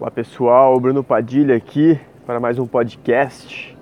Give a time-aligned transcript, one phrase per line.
[0.00, 3.76] Olá pessoal, Bruno Padilha aqui para mais um podcast.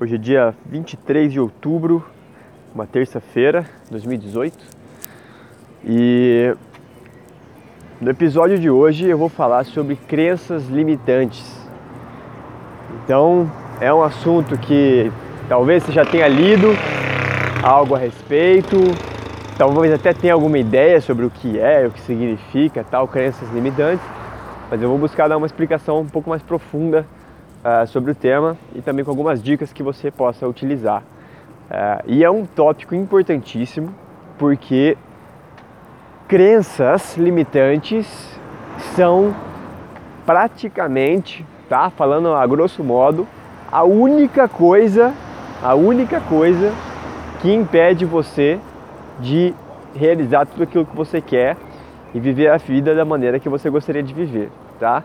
[0.00, 2.06] Hoje é dia 23 de outubro,
[2.72, 4.56] uma terça-feira, 2018.
[5.84, 6.54] E
[8.00, 11.68] no episódio de hoje eu vou falar sobre crenças limitantes.
[13.02, 15.10] Então, é um assunto que
[15.48, 16.68] talvez você já tenha lido
[17.60, 18.76] algo a respeito,
[19.58, 24.15] talvez até tenha alguma ideia sobre o que é, o que significa tal crenças limitantes
[24.70, 27.06] mas eu vou buscar dar uma explicação um pouco mais profunda
[27.64, 31.02] uh, sobre o tema e também com algumas dicas que você possa utilizar.
[31.70, 33.94] Uh, e é um tópico importantíssimo
[34.38, 34.96] porque
[36.28, 38.06] crenças limitantes
[38.94, 39.34] são
[40.24, 41.88] praticamente, tá?
[41.90, 43.26] Falando a grosso modo,
[43.70, 45.14] a única coisa,
[45.62, 46.72] a única coisa
[47.40, 48.58] que impede você
[49.20, 49.54] de
[49.94, 51.56] realizar tudo aquilo que você quer
[52.14, 55.02] e viver a vida da maneira que você gostaria de viver, tá?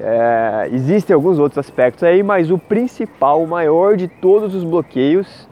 [0.00, 5.48] É, existem alguns outros aspectos aí, mas o principal, o maior de todos os bloqueios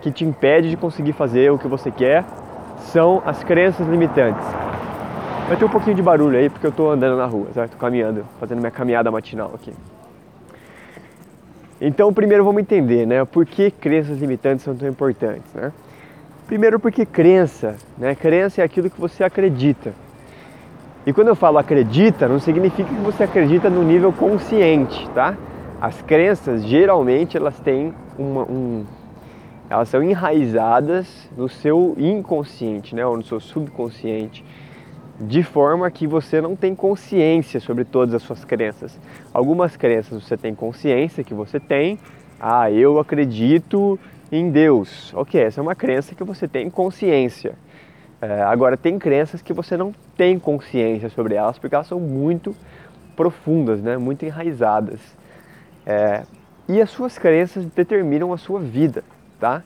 [0.00, 2.24] que te impede de conseguir fazer o que você quer
[2.78, 4.46] são as crenças limitantes.
[5.48, 7.72] Vai ter um pouquinho de barulho aí porque eu estou andando na rua, certo?
[7.72, 9.72] Tô caminhando, fazendo minha caminhada matinal aqui.
[11.80, 15.72] Então, primeiro vamos entender, né, por que crenças limitantes são tão importantes, né?
[16.48, 18.14] Primeiro porque crença, né?
[18.14, 19.92] Crença é aquilo que você acredita.
[21.04, 25.36] E quando eu falo acredita, não significa que você acredita no nível consciente, tá?
[25.78, 28.86] As crenças geralmente elas têm uma, um,
[29.68, 33.04] elas são enraizadas no seu inconsciente, né?
[33.04, 34.42] Ou no seu subconsciente,
[35.20, 38.98] de forma que você não tem consciência sobre todas as suas crenças.
[39.34, 41.98] Algumas crenças você tem consciência que você tem.
[42.40, 43.98] Ah, eu acredito
[44.30, 45.12] em Deus.
[45.14, 47.54] Ok, essa é uma crença que você tem consciência.
[48.20, 52.54] É, agora, tem crenças que você não tem consciência sobre elas porque elas são muito
[53.14, 53.96] profundas, né?
[53.96, 55.00] muito enraizadas.
[55.86, 56.22] É,
[56.68, 59.02] e as suas crenças determinam a sua vida,
[59.40, 59.62] tá?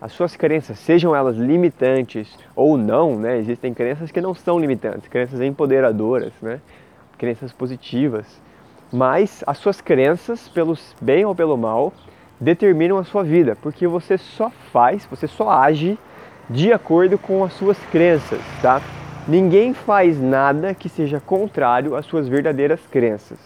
[0.00, 3.38] As suas crenças, sejam elas limitantes ou não, né?
[3.38, 6.60] Existem crenças que não são limitantes, crenças empoderadoras, né?
[7.16, 8.26] Crenças positivas.
[8.92, 11.92] Mas as suas crenças, pelo bem ou pelo mal,
[12.42, 15.96] determinam a sua vida, porque você só faz, você só age
[16.50, 18.82] de acordo com as suas crenças, tá?
[19.28, 23.38] Ninguém faz nada que seja contrário às suas verdadeiras crenças.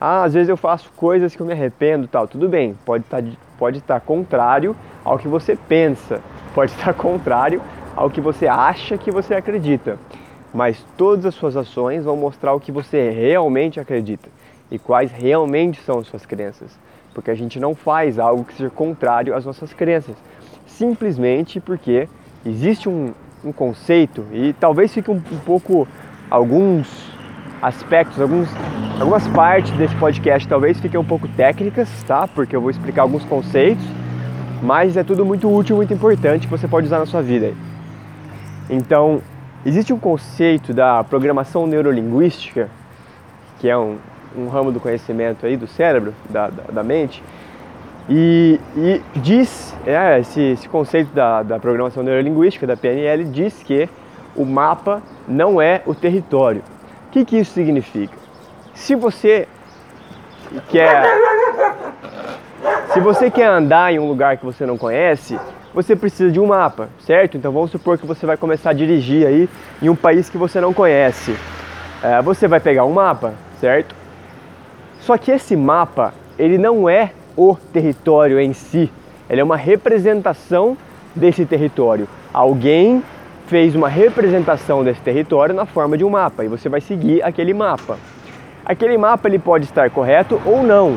[0.00, 2.26] Ah, às vezes eu faço coisas que eu me arrependo, tal.
[2.26, 4.74] Tudo bem, pode estar tá, pode estar tá contrário
[5.04, 6.20] ao que você pensa,
[6.52, 7.62] pode estar contrário
[7.94, 9.96] ao que você acha que você acredita.
[10.52, 14.28] Mas todas as suas ações vão mostrar o que você realmente acredita
[14.72, 16.76] e quais realmente são as suas crenças
[17.14, 20.16] porque a gente não faz algo que seja contrário às nossas crenças,
[20.66, 22.08] simplesmente porque
[22.44, 23.12] existe um,
[23.44, 25.86] um conceito e talvez fique um, um, pouco
[26.30, 26.88] alguns
[27.60, 28.48] aspectos, alguns,
[28.98, 32.26] algumas partes desse podcast talvez fiquem um pouco técnicas, tá?
[32.26, 33.84] Porque eu vou explicar alguns conceitos,
[34.62, 37.52] mas é tudo muito útil, muito importante que você pode usar na sua vida.
[38.70, 39.20] Então,
[39.64, 42.68] existe um conceito da programação neurolinguística,
[43.60, 43.98] que é um,
[44.36, 47.22] um ramo do conhecimento aí do cérebro, da, da, da mente,
[48.08, 53.88] e, e, diz, é, esse, esse conceito da, da programação neurolinguística, da PNL, diz que
[54.34, 56.62] o mapa não é o território.
[57.06, 58.16] O que, que isso significa?
[58.74, 59.46] Se você
[60.68, 61.04] quer,
[62.92, 65.38] se você quer andar em um lugar que você não conhece,
[65.72, 67.36] você precisa de um mapa, certo?
[67.36, 69.48] Então vamos supor que você vai começar a dirigir aí
[69.80, 71.36] em um país que você não conhece.
[72.02, 74.01] É, você vai pegar um mapa, certo?
[75.02, 78.88] Só que esse mapa, ele não é o território em si,
[79.28, 80.76] ele é uma representação
[81.14, 82.06] desse território.
[82.32, 83.02] Alguém
[83.48, 87.52] fez uma representação desse território na forma de um mapa e você vai seguir aquele
[87.52, 87.98] mapa.
[88.64, 90.96] Aquele mapa ele pode estar correto ou não.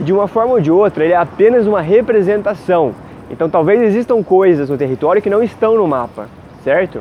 [0.00, 2.92] De uma forma ou de outra, ele é apenas uma representação.
[3.30, 6.26] Então talvez existam coisas no território que não estão no mapa,
[6.64, 7.00] certo?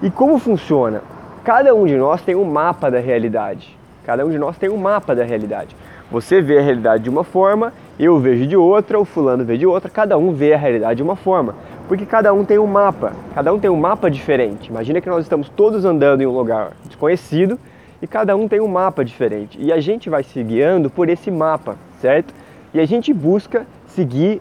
[0.00, 1.02] E como funciona?
[1.42, 3.77] Cada um de nós tem um mapa da realidade.
[4.08, 5.76] Cada um de nós tem um mapa da realidade.
[6.10, 9.66] Você vê a realidade de uma forma, eu vejo de outra, o fulano vê de
[9.66, 11.54] outra, cada um vê a realidade de uma forma.
[11.86, 14.70] Porque cada um tem um mapa, cada um tem um mapa diferente.
[14.70, 17.60] Imagina que nós estamos todos andando em um lugar desconhecido
[18.00, 19.58] e cada um tem um mapa diferente.
[19.60, 22.32] E a gente vai se guiando por esse mapa, certo?
[22.72, 24.40] E a gente busca seguir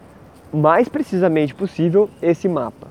[0.50, 2.88] mais precisamente possível esse mapa.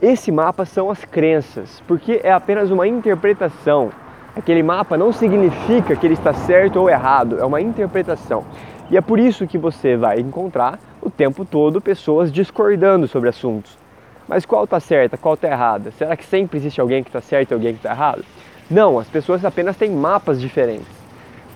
[0.00, 3.90] Esse mapa são as crenças, porque é apenas uma interpretação
[4.36, 8.44] Aquele mapa não significa que ele está certo ou errado, é uma interpretação.
[8.90, 13.78] E é por isso que você vai encontrar o tempo todo pessoas discordando sobre assuntos.
[14.26, 15.92] Mas qual está certa, qual está errada?
[15.92, 18.24] Será que sempre existe alguém que está certo e alguém que está errado?
[18.68, 21.04] Não, as pessoas apenas têm mapas diferentes.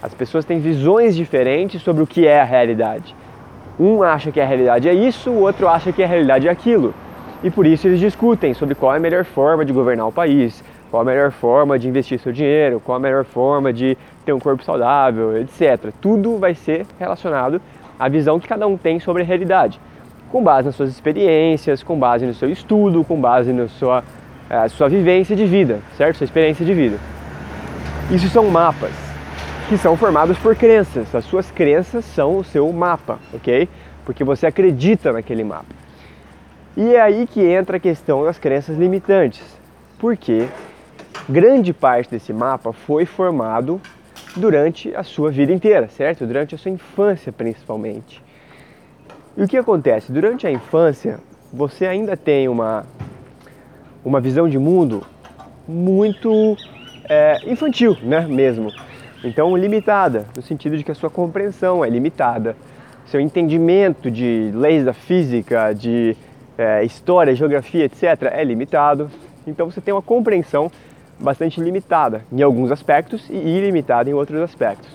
[0.00, 3.16] As pessoas têm visões diferentes sobre o que é a realidade.
[3.80, 6.94] Um acha que a realidade é isso, o outro acha que a realidade é aquilo.
[7.42, 10.62] E por isso eles discutem sobre qual é a melhor forma de governar o país,
[10.90, 14.38] qual a melhor forma de investir seu dinheiro, qual a melhor forma de ter um
[14.38, 15.92] corpo saudável, etc.
[16.00, 17.60] Tudo vai ser relacionado
[17.98, 19.80] à visão que cada um tem sobre a realidade,
[20.30, 24.02] com base nas suas experiências, com base no seu estudo, com base na sua,
[24.50, 26.16] uh, sua vivência de vida, certo?
[26.16, 26.98] Sua experiência de vida.
[28.10, 28.92] Isso são mapas
[29.68, 31.14] que são formados por crenças.
[31.14, 33.68] As suas crenças são o seu mapa, ok?
[34.04, 35.76] Porque você acredita naquele mapa.
[36.74, 39.44] E é aí que entra a questão das crenças limitantes.
[39.98, 40.46] Porque
[41.28, 43.80] grande parte desse mapa foi formado
[44.36, 46.26] durante a sua vida inteira, certo?
[46.26, 48.22] Durante a sua infância, principalmente.
[49.36, 50.10] E o que acontece?
[50.10, 51.20] Durante a infância,
[51.52, 52.86] você ainda tem uma,
[54.04, 55.04] uma visão de mundo
[55.66, 56.56] muito
[57.08, 58.26] é, infantil, né?
[58.26, 58.72] Mesmo.
[59.22, 62.56] Então, limitada, no sentido de que a sua compreensão é limitada,
[63.06, 66.16] seu entendimento de leis da física, de
[66.56, 69.10] é, história, geografia, etc., é limitado.
[69.46, 70.70] Então, você tem uma compreensão
[71.18, 74.88] bastante limitada em alguns aspectos e ilimitada em outros aspectos.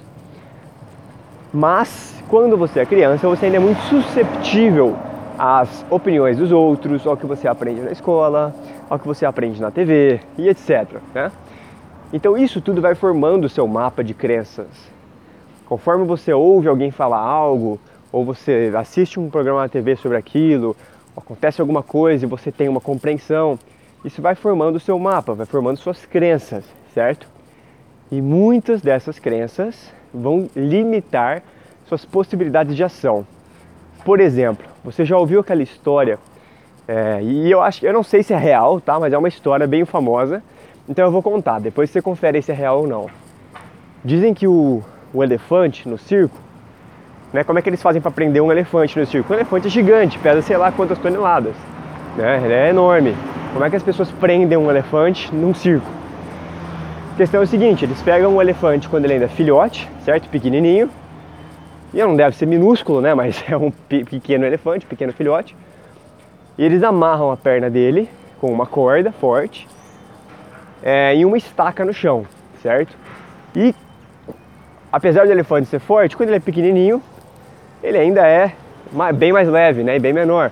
[1.54, 4.96] Mas quando você é criança, você ainda é muito susceptível
[5.38, 8.56] às opiniões dos outros, ao que você aprende na escola,
[8.90, 11.00] ao que você aprende na TV e etc.
[11.14, 11.32] Né?
[12.12, 14.68] Então isso tudo vai formando o seu mapa de crenças.
[15.66, 17.80] Conforme você ouve alguém falar algo,
[18.12, 20.76] ou você assiste um programa na TV sobre aquilo,
[21.18, 23.58] acontece alguma coisa e você tem uma compreensão,
[24.04, 26.64] isso vai formando o seu mapa, vai formando suas crenças,
[26.94, 27.28] certo?
[28.12, 31.42] E muitas dessas crenças vão limitar
[31.86, 33.26] suas possibilidades de ação.
[34.04, 36.20] Por exemplo, você já ouviu aquela história,
[36.88, 39.00] é, e eu acho eu não sei se é real, tá?
[39.00, 40.44] Mas é uma história bem famosa.
[40.88, 43.10] Então eu vou contar, depois você confere se é real ou não.
[44.04, 44.84] Dizem que o,
[45.14, 46.38] o elefante no circo,
[47.32, 47.44] né?
[47.44, 49.32] Como é que eles fazem para prender um elefante no circo?
[49.32, 51.56] Um elefante é gigante, pesa sei lá quantas toneladas,
[52.18, 52.42] né?
[52.44, 53.16] Ele é enorme.
[53.54, 55.86] Como é que as pessoas prendem um elefante num circo?
[57.14, 60.28] A questão é o seguinte, eles pegam um elefante quando ele ainda é filhote, certo?
[60.28, 60.90] Pequenininho.
[61.94, 63.14] E não deve ser minúsculo, né?
[63.14, 65.56] Mas é um pequeno elefante, pequeno filhote.
[66.58, 68.10] E eles amarram a perna dele
[68.42, 69.68] com uma corda forte
[70.82, 72.26] é, em uma estaca no chão,
[72.64, 72.98] certo?
[73.56, 73.76] E
[74.92, 77.04] apesar do elefante ser forte, quando ele é pequenininho,
[77.84, 78.52] ele ainda é
[79.14, 79.96] bem mais leve, né?
[79.96, 80.52] E bem menor.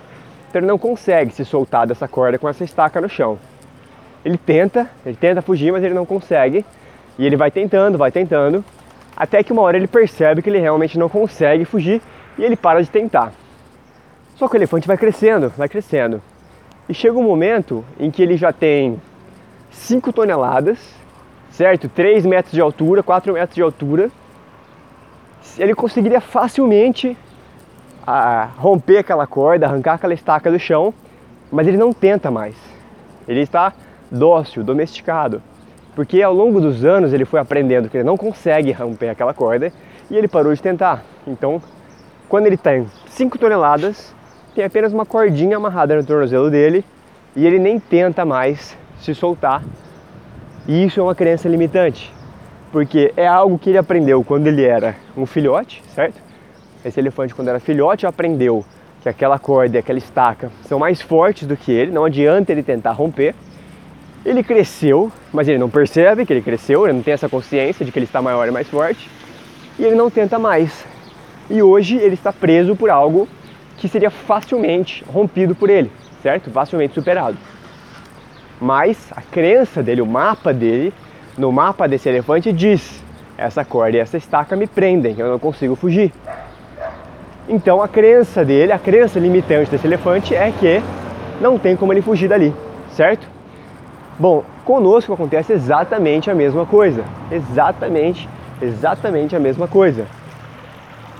[0.58, 3.40] Ele não consegue se soltar dessa corda com essa estaca no chão.
[4.24, 6.66] Ele tenta, ele tenta fugir, mas ele não consegue.
[7.18, 8.64] E ele vai tentando, vai tentando,
[9.16, 12.02] até que uma hora ele percebe que ele realmente não consegue fugir
[12.38, 13.34] e ele para de tentar.
[14.36, 16.22] Só que o elefante vai crescendo, vai crescendo.
[16.90, 19.00] E chega um momento em que ele já tem
[19.70, 20.80] 5 toneladas,
[21.52, 21.88] certo?
[21.88, 24.10] 3 metros de altura, 4 metros de altura.
[25.58, 27.16] Ele conseguiria facilmente
[28.06, 30.94] a romper aquela corda, arrancar aquela estaca do chão,
[31.52, 32.56] mas ele não tenta mais.
[33.28, 33.74] Ele está
[34.10, 35.42] dócil, domesticado,
[35.96, 39.72] porque ao longo dos anos ele foi aprendendo que ele não consegue romper aquela corda
[40.10, 41.04] e ele parou de tentar.
[41.28, 41.62] Então,
[42.28, 44.14] quando ele tem 5 toneladas,
[44.56, 46.84] tem apenas uma cordinha amarrada no tornozelo dele
[47.36, 49.64] e ele nem tenta mais se soltar.
[50.68, 52.14] E isso é uma crença limitante,
[52.72, 56.31] porque é algo que ele aprendeu quando ele era um filhote, certo?
[56.84, 58.66] Esse elefante, quando era filhote, aprendeu
[59.02, 62.64] que aquela corda e aquela estaca são mais fortes do que ele, não adianta ele
[62.64, 63.36] tentar romper.
[64.24, 67.92] Ele cresceu, mas ele não percebe que ele cresceu, ele não tem essa consciência de
[67.92, 69.10] que ele está maior e mais forte,
[69.80, 70.86] e ele não tenta mais.
[71.50, 73.28] E hoje ele está preso por algo
[73.78, 76.52] que seria facilmente rompido por ele, certo?
[76.52, 77.38] Facilmente superado.
[78.60, 80.94] Mas a crença dele, o mapa dele,
[81.36, 83.04] no mapa desse elefante diz:
[83.36, 86.14] essa corda e essa estaca me prendem, eu não consigo fugir.
[87.52, 90.82] Então a crença dele, a crença limitante desse elefante é que
[91.42, 92.56] não tem como ele fugir dali,
[92.94, 93.28] certo?
[94.18, 97.04] Bom, conosco acontece exatamente a mesma coisa.
[97.30, 98.30] Exatamente,
[98.62, 100.08] exatamente a mesma coisa.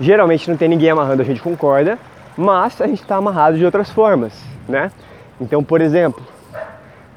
[0.00, 1.98] Geralmente não tem ninguém amarrando a gente com corda,
[2.34, 4.32] mas a gente está amarrado de outras formas,
[4.66, 4.90] né?
[5.38, 6.22] Então, por exemplo,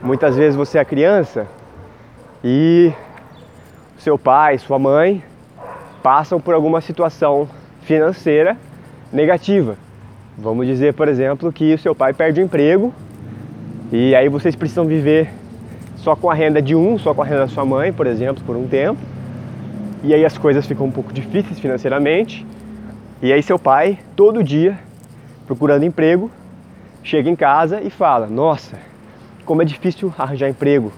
[0.02, 1.48] muitas vezes você é criança
[2.44, 2.92] e
[3.98, 5.24] seu pai, sua mãe
[6.04, 7.48] passam por alguma situação
[7.84, 8.58] financeira
[9.12, 9.78] negativa.
[10.38, 12.94] Vamos dizer, por exemplo, que o seu pai perde o emprego
[13.92, 15.30] e aí vocês precisam viver
[15.98, 18.44] só com a renda de um, só com a renda da sua mãe, por exemplo,
[18.44, 19.00] por um tempo.
[20.04, 22.46] E aí as coisas ficam um pouco difíceis financeiramente.
[23.22, 24.78] E aí seu pai, todo dia,
[25.48, 26.30] procurando emprego,
[27.02, 28.78] chega em casa e fala: "Nossa,
[29.46, 30.92] como é difícil arranjar emprego.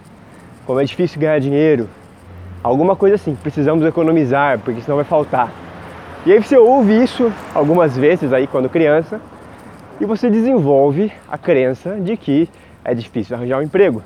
[0.66, 1.90] Como é difícil ganhar dinheiro.
[2.64, 5.52] Alguma coisa assim, precisamos economizar, porque senão vai faltar.
[6.28, 9.22] E aí você ouve isso algumas vezes aí quando criança
[9.98, 12.50] e você desenvolve a crença de que
[12.84, 14.04] é difícil arranjar um emprego,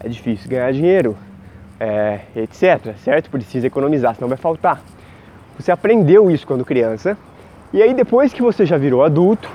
[0.00, 1.14] é difícil ganhar dinheiro,
[1.78, 2.96] é, etc.
[3.04, 3.28] Certo?
[3.28, 4.80] Precisa economizar, senão vai faltar.
[5.58, 7.18] Você aprendeu isso quando criança
[7.70, 9.50] e aí depois que você já virou adulto,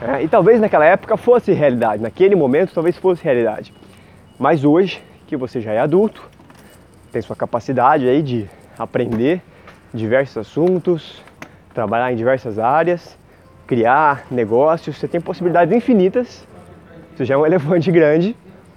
[0.00, 3.74] é, e talvez naquela época fosse realidade, naquele momento talvez fosse realidade,
[4.38, 6.22] mas hoje que você já é adulto,
[7.10, 8.48] tem sua capacidade aí de
[8.78, 9.42] aprender
[9.92, 11.22] diversos assuntos,
[11.74, 13.18] trabalhar em diversas áreas,
[13.66, 16.46] criar negócios, você tem possibilidades infinitas.
[17.16, 18.36] Você já é um elefante grande,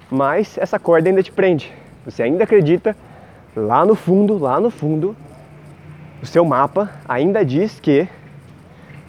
[0.10, 1.74] mas essa corda ainda te prende.
[2.06, 2.96] Você ainda acredita
[3.56, 5.16] lá no fundo, lá no fundo,
[6.22, 8.08] o seu mapa ainda diz que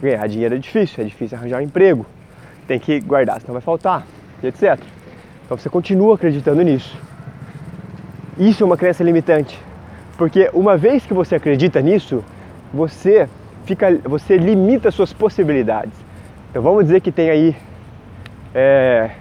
[0.01, 2.05] ganhar dinheiro é difícil, é difícil arranjar um emprego,
[2.67, 4.05] tem que guardar, senão vai faltar,
[4.43, 4.79] etc.
[5.45, 6.97] Então você continua acreditando nisso.
[8.37, 9.57] Isso é uma crença limitante.
[10.17, 12.23] Porque uma vez que você acredita nisso,
[12.73, 13.27] você
[13.65, 15.93] fica, você limita suas possibilidades.
[16.49, 17.55] Então vamos dizer que tem aí
[18.53, 19.11] é,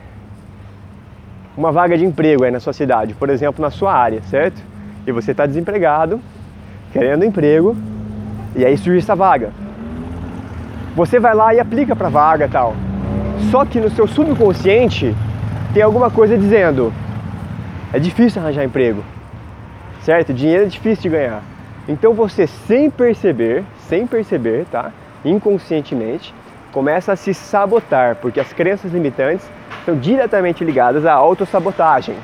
[1.56, 4.62] uma vaga de emprego aí na sua cidade, por exemplo, na sua área, certo?
[5.06, 6.20] E você está desempregado,
[6.92, 7.76] querendo emprego,
[8.54, 9.50] e aí surge essa vaga.
[10.94, 12.74] Você vai lá e aplica para a vaga tal.
[13.50, 15.12] Só que no seu subconsciente
[15.72, 16.92] tem alguma coisa dizendo:
[17.92, 19.02] é difícil arranjar emprego
[20.04, 20.34] certo?
[20.34, 21.42] Dinheiro é difícil de ganhar.
[21.88, 24.92] Então você sem perceber, sem perceber, tá?
[25.24, 26.34] Inconscientemente,
[26.72, 32.16] começa a se sabotar, porque as crenças limitantes estão diretamente ligadas à autossabotagem.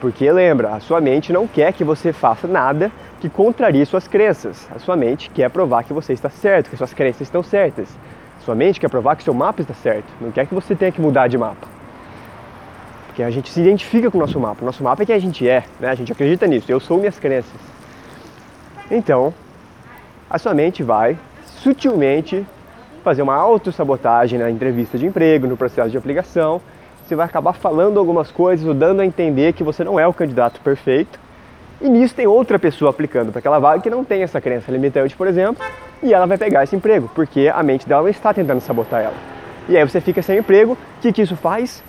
[0.00, 4.66] Porque lembra, a sua mente não quer que você faça nada que contrarie suas crenças.
[4.74, 7.88] A sua mente quer provar que você está certo, que suas crenças estão certas.
[8.40, 10.90] A sua mente quer provar que seu mapa está certo, não quer que você tenha
[10.90, 11.79] que mudar de mapa.
[13.10, 14.62] Porque a gente se identifica com o nosso mapa.
[14.62, 15.90] O nosso mapa é quem a gente é, né?
[15.90, 16.70] A gente acredita nisso.
[16.70, 17.60] Eu sou minhas crenças.
[18.88, 19.34] Então,
[20.28, 22.46] a sua mente vai sutilmente
[23.02, 26.60] fazer uma autossabotagem na entrevista de emprego, no processo de aplicação.
[27.04, 30.14] Você vai acabar falando algumas coisas ou dando a entender que você não é o
[30.14, 31.18] candidato perfeito.
[31.80, 35.16] E nisso tem outra pessoa aplicando para aquela vaga que não tem essa crença limitante,
[35.16, 35.64] por exemplo,
[36.00, 39.16] e ela vai pegar esse emprego, porque a mente dela está tentando sabotar ela.
[39.68, 41.82] E aí você fica sem emprego, o que, que isso faz?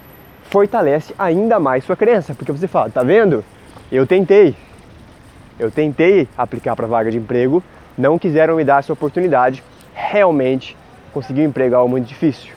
[0.52, 3.44] Fortalece ainda mais sua crença, porque você fala, tá vendo?
[3.90, 4.54] Eu tentei,
[5.58, 7.64] eu tentei aplicar para vaga de emprego,
[7.98, 10.78] não quiseram me dar essa oportunidade, realmente
[11.14, 12.54] conseguir um emprego é muito difícil.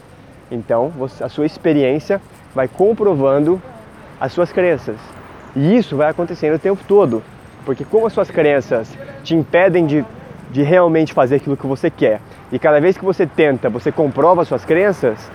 [0.51, 2.21] Então, a sua experiência
[2.53, 3.63] vai comprovando
[4.21, 4.97] as suas crenças.
[5.55, 7.23] E isso vai acontecendo o tempo todo,
[7.65, 10.05] porque como as suas crenças te impedem de,
[10.51, 12.21] de realmente fazer aquilo que você quer,
[12.51, 15.31] e cada vez que você tenta, você comprova as suas crenças,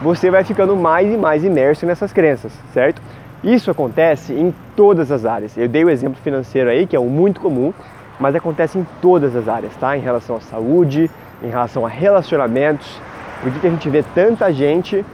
[0.00, 3.02] você vai ficando mais e mais imerso nessas crenças, certo?
[3.42, 5.56] Isso acontece em todas as áreas.
[5.56, 7.72] Eu dei o exemplo financeiro aí, que é um muito comum,
[8.18, 9.96] mas acontece em todas as áreas, tá?
[9.96, 11.10] Em relação à saúde,
[11.42, 13.00] em relação a relacionamentos.
[13.42, 15.04] Por que, que a gente vê tanta gente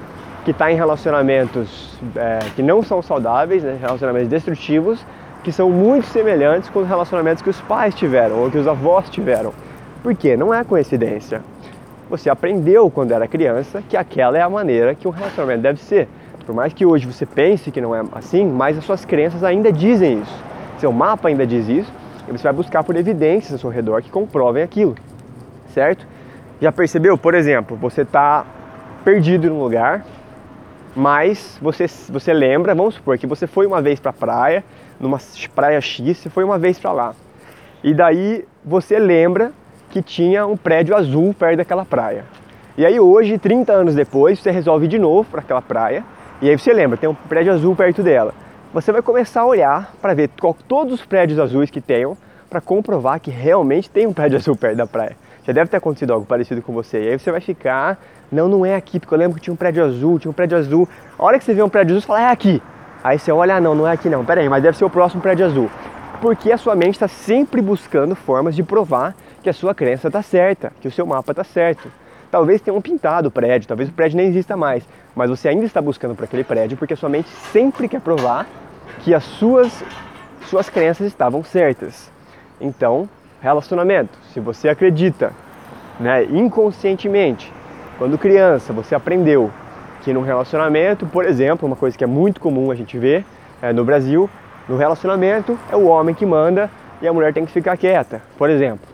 [0.45, 3.79] que está em relacionamentos é, que não são saudáveis, né?
[3.81, 5.05] relacionamentos destrutivos,
[5.43, 9.09] que são muito semelhantes com os relacionamentos que os pais tiveram ou que os avós
[9.09, 9.53] tiveram.
[10.03, 10.37] Por quê?
[10.37, 11.43] Não é coincidência
[12.17, 16.09] você aprendeu quando era criança que aquela é a maneira que um relacionamento deve ser.
[16.47, 19.73] Por mais que hoje você pense que não é assim, mas as suas crenças ainda
[19.73, 20.45] dizem isso.
[20.79, 21.93] Seu mapa ainda diz isso,
[22.29, 24.95] e você vai buscar por evidências ao seu redor que comprovem aquilo,
[25.73, 26.07] certo?
[26.61, 27.17] Já percebeu?
[27.19, 28.45] Por exemplo, você está
[29.05, 30.05] perdido num lugar,
[30.95, 34.65] mas você, você lembra, vamos supor que você foi uma vez para a praia,
[35.01, 35.19] numa
[35.55, 37.15] praia X, você foi uma vez para lá.
[37.83, 39.53] E daí você lembra
[39.95, 42.25] que tinha um prédio azul perto daquela praia.
[42.77, 46.03] E aí hoje, 30 anos depois, você resolve de novo para aquela praia
[46.43, 48.35] e aí você lembra, tem um prédio azul perto dela.
[48.73, 52.17] Você vai começar a olhar para ver qual, todos os prédios azuis que tenham
[52.51, 55.17] para comprovar que realmente tem um prédio azul perto da praia.
[55.47, 57.05] Já deve ter acontecido algo parecido com você.
[57.05, 57.97] E aí você vai ficar,
[58.33, 60.59] não, não é aqui, porque eu lembro que tinha um prédio azul, tinha um prédio
[60.59, 60.89] azul.
[61.17, 62.61] A hora que você vê um prédio azul, você fala, é aqui.
[63.05, 64.91] Aí você olha, ah, não, não é aqui não, pera aí, mas deve ser o
[64.91, 65.71] próximo prédio azul.
[66.21, 70.23] Porque a sua mente está sempre buscando formas de provar que a sua crença está
[70.23, 71.93] certa, que o seu mapa está certo.
[72.31, 74.83] Talvez tenham pintado o prédio, talvez o prédio nem exista mais,
[75.15, 78.47] mas você ainda está buscando por aquele prédio porque a sua mente sempre quer provar
[79.01, 79.85] que as suas,
[80.47, 82.11] suas crenças estavam certas.
[82.59, 83.07] Então,
[83.43, 85.31] relacionamento, se você acredita
[86.01, 87.53] né, inconscientemente,
[87.99, 89.51] quando criança você aprendeu
[90.01, 93.27] que num relacionamento, por exemplo, uma coisa que é muito comum a gente ver
[93.61, 94.29] é, no Brasil,
[94.67, 96.71] no relacionamento é o homem que manda
[97.03, 98.94] e a mulher tem que ficar quieta, por exemplo.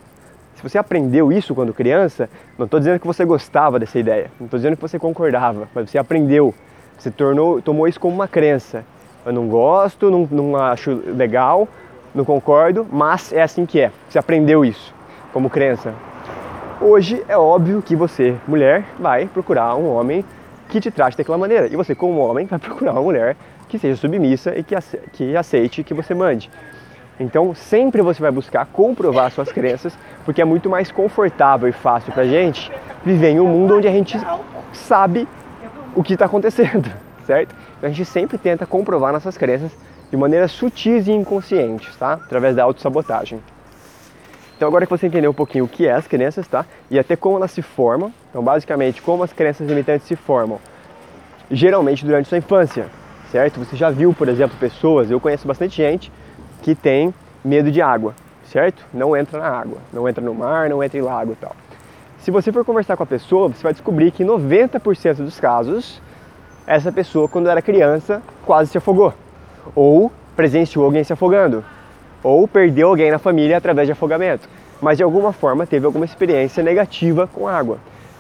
[0.61, 4.45] Se você aprendeu isso quando criança, não estou dizendo que você gostava dessa ideia, não
[4.45, 6.55] estou dizendo que você concordava, mas você aprendeu,
[6.99, 8.85] você tornou, tomou isso como uma crença.
[9.25, 11.67] Eu não gosto, não, não acho legal,
[12.14, 13.90] não concordo, mas é assim que é.
[14.07, 14.93] Você aprendeu isso
[15.33, 15.95] como crença.
[16.79, 20.23] Hoje é óbvio que você, mulher, vai procurar um homem
[20.69, 21.69] que te trate daquela maneira.
[21.69, 23.35] E você, como homem, vai procurar uma mulher
[23.67, 26.50] que seja submissa e que aceite que você mande.
[27.21, 29.93] Então, sempre você vai buscar comprovar suas crenças,
[30.25, 32.73] porque é muito mais confortável e fácil pra gente
[33.05, 34.17] viver em um mundo onde a gente
[34.73, 35.29] sabe
[35.95, 36.91] o que está acontecendo,
[37.27, 37.55] certo?
[37.77, 39.71] Então, a gente sempre tenta comprovar nossas crenças
[40.11, 42.15] de maneira sutis e inconscientes, tá?
[42.15, 43.39] Através da autossabotagem.
[44.57, 46.67] Então agora que você entendeu um pouquinho o que é as crenças, tá?
[46.91, 50.59] E até como elas se formam, então basicamente como as crenças limitantes se formam,
[51.50, 52.87] geralmente durante sua infância,
[53.31, 53.59] certo?
[53.61, 56.12] Você já viu, por exemplo, pessoas, eu conheço bastante gente
[56.61, 57.14] que tem
[57.45, 58.14] medo de água,
[58.45, 58.85] certo?
[58.93, 61.55] Não entra na água, não entra no mar, não entra em lago e tal.
[62.21, 66.02] Se você for conversar com a pessoa, você vai descobrir que em 90% dos casos,
[66.67, 69.14] essa pessoa, quando era criança, quase se afogou.
[69.75, 71.64] Ou presenciou alguém se afogando.
[72.23, 74.47] Ou perdeu alguém na família através de afogamento.
[74.83, 77.79] Mas de alguma forma teve alguma experiência negativa com água.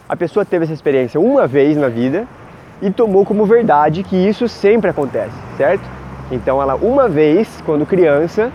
[0.08, 2.26] A pessoa teve essa experiência uma vez na vida
[2.80, 5.99] e tomou como verdade que isso sempre acontece, certo?
[6.30, 8.52] Então ela uma vez, quando criança,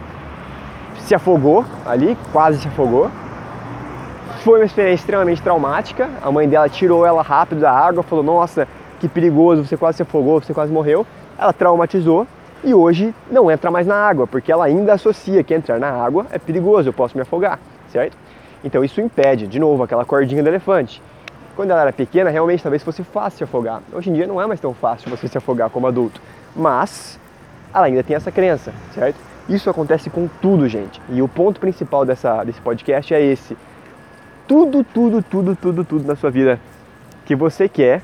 [0.99, 3.11] se afogou ali, quase se afogou.
[4.43, 6.09] Foi uma experiência extremamente traumática.
[6.21, 8.67] A mãe dela tirou ela rápido da água, falou: "Nossa,
[8.99, 11.05] que perigoso, você quase se afogou, você quase morreu".
[11.37, 12.25] Ela traumatizou
[12.63, 16.25] e hoje não entra mais na água, porque ela ainda associa que entrar na água
[16.31, 18.17] é perigoso, eu posso me afogar, certo?
[18.63, 21.01] Então isso impede, de novo, aquela cordinha do elefante.
[21.55, 23.81] Quando ela era pequena, realmente talvez fosse fácil se afogar.
[23.93, 26.19] Hoje em dia não é mais tão fácil você se afogar como adulto,
[26.55, 27.19] mas
[27.75, 29.17] ela ainda tem essa crença, certo?
[29.49, 31.01] Isso acontece com tudo, gente.
[31.09, 33.57] E o ponto principal dessa, desse podcast é esse.
[34.47, 36.59] Tudo, tudo, tudo, tudo, tudo na sua vida
[37.25, 38.01] que você quer,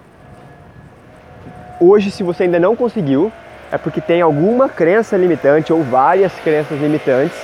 [1.79, 3.31] hoje, se você ainda não conseguiu,
[3.71, 7.37] é porque tem alguma crença limitante ou várias crenças limitantes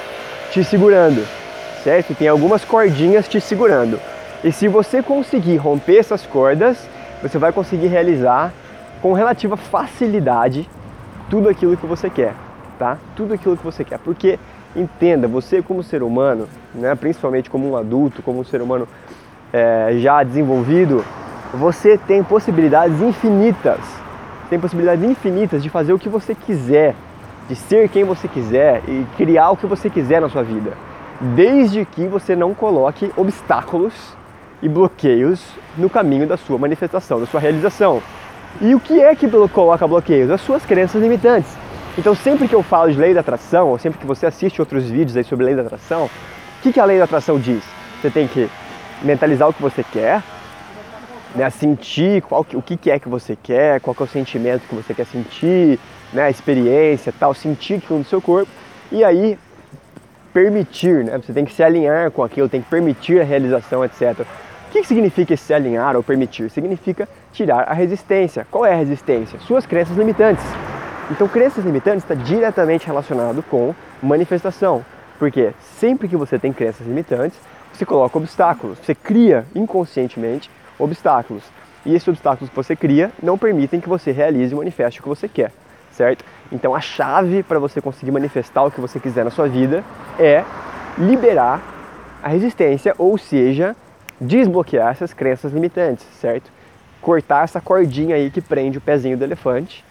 [0.51, 1.25] te segurando,
[1.83, 2.13] certo?
[2.13, 3.99] Tem algumas cordinhas te segurando.
[4.43, 6.77] E se você conseguir romper essas cordas,
[7.21, 8.51] você vai conseguir realizar
[9.01, 10.67] com relativa facilidade
[11.29, 12.33] tudo aquilo que você quer,
[12.77, 12.97] tá?
[13.15, 13.99] Tudo aquilo que você quer.
[13.99, 14.39] Porque
[14.75, 18.87] entenda, você como ser humano, né, principalmente como um adulto, como um ser humano
[19.51, 21.03] é, já desenvolvido,
[21.53, 23.79] você tem possibilidades infinitas,
[24.49, 26.95] tem possibilidades infinitas de fazer o que você quiser,
[27.47, 30.73] de ser quem você quiser e criar o que você quiser na sua vida,
[31.35, 34.15] desde que você não coloque obstáculos
[34.61, 35.43] e bloqueios
[35.77, 38.01] no caminho da sua manifestação, da sua realização.
[38.59, 40.31] E o que é que coloca bloqueios?
[40.31, 41.51] As suas crenças limitantes.
[41.97, 44.89] Então, sempre que eu falo de lei da atração, ou sempre que você assiste outros
[44.89, 47.63] vídeos aí sobre lei da atração, o que, que a lei da atração diz?
[48.01, 48.49] Você tem que
[49.01, 50.23] mentalizar o que você quer,
[51.35, 54.09] né, sentir qual que, o que, que é que você quer, qual que é o
[54.09, 55.79] sentimento que você quer sentir,
[56.11, 58.51] né, a experiência, tal, sentir aquilo no seu corpo,
[58.91, 59.37] e aí
[60.33, 64.19] permitir, né, você tem que se alinhar com aquilo, tem que permitir a realização, etc.
[64.67, 66.49] O que significa se alinhar ou permitir?
[66.49, 67.07] Significa
[67.37, 68.47] tirar a resistência.
[68.49, 69.39] Qual é a resistência?
[69.39, 70.43] Suas crenças limitantes.
[71.11, 74.83] Então, crenças limitantes está diretamente relacionado com manifestação.
[75.19, 77.39] Porque sempre que você tem crenças limitantes,
[77.71, 81.43] você coloca obstáculos, você cria inconscientemente obstáculos.
[81.85, 85.09] E esses obstáculos que você cria não permitem que você realize e manifeste o que
[85.09, 85.51] você quer,
[85.91, 86.25] certo?
[86.51, 89.83] Então, a chave para você conseguir manifestar o que você quiser na sua vida
[90.19, 90.43] é
[90.97, 91.61] liberar
[92.23, 93.75] a resistência, ou seja,
[94.19, 96.56] desbloquear essas crenças limitantes, certo?
[97.07, 99.81] Cortar essa cordinha aí que prende o pezinho do elefante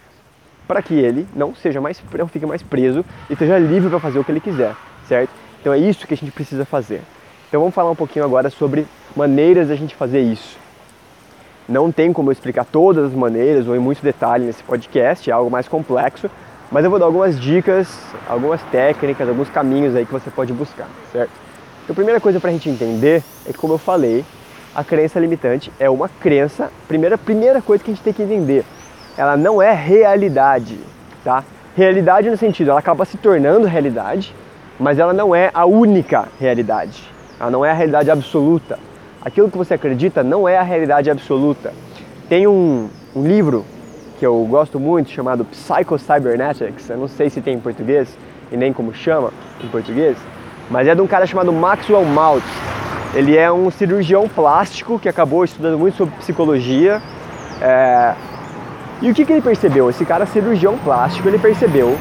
[0.67, 4.19] para que ele não seja mais não fique mais preso e esteja livre para fazer
[4.19, 4.75] o que ele quiser,
[5.07, 5.31] certo?
[5.59, 7.01] Então é isso que a gente precisa fazer.
[7.47, 10.59] Então vamos falar um pouquinho agora sobre maneiras da gente fazer isso.
[11.67, 15.33] Não tem como eu explicar todas as maneiras ou em muito detalhe nesse podcast, é
[15.33, 16.29] algo mais complexo,
[16.71, 17.99] mas eu vou dar algumas dicas,
[18.29, 21.31] algumas técnicas, alguns caminhos aí que você pode buscar, certo?
[21.83, 24.23] Então, a primeira coisa para a gente entender é que, como eu falei,
[24.77, 26.71] a crença limitante é uma crença.
[26.87, 28.63] Primeira, primeira coisa que a gente tem que entender,
[29.17, 30.79] ela não é realidade,
[31.23, 31.43] tá?
[31.75, 34.35] Realidade no sentido, ela acaba se tornando realidade,
[34.79, 37.03] mas ela não é a única realidade.
[37.39, 38.77] Ela não é a realidade absoluta.
[39.19, 41.73] Aquilo que você acredita não é a realidade absoluta.
[42.29, 43.65] Tem um, um livro
[44.19, 46.87] que eu gosto muito chamado Psycho Cybernetics.
[46.87, 48.15] Eu não sei se tem em português
[48.51, 50.17] e nem como chama em português
[50.69, 52.45] mas é de um cara chamado Maxwell Maltz.
[53.17, 57.01] Ele é um cirurgião plástico que acabou estudando muito sobre psicologia.
[57.59, 58.13] É...
[59.01, 59.89] E o que, que ele percebeu?
[59.89, 61.97] Esse cara cirurgião plástico, ele percebeu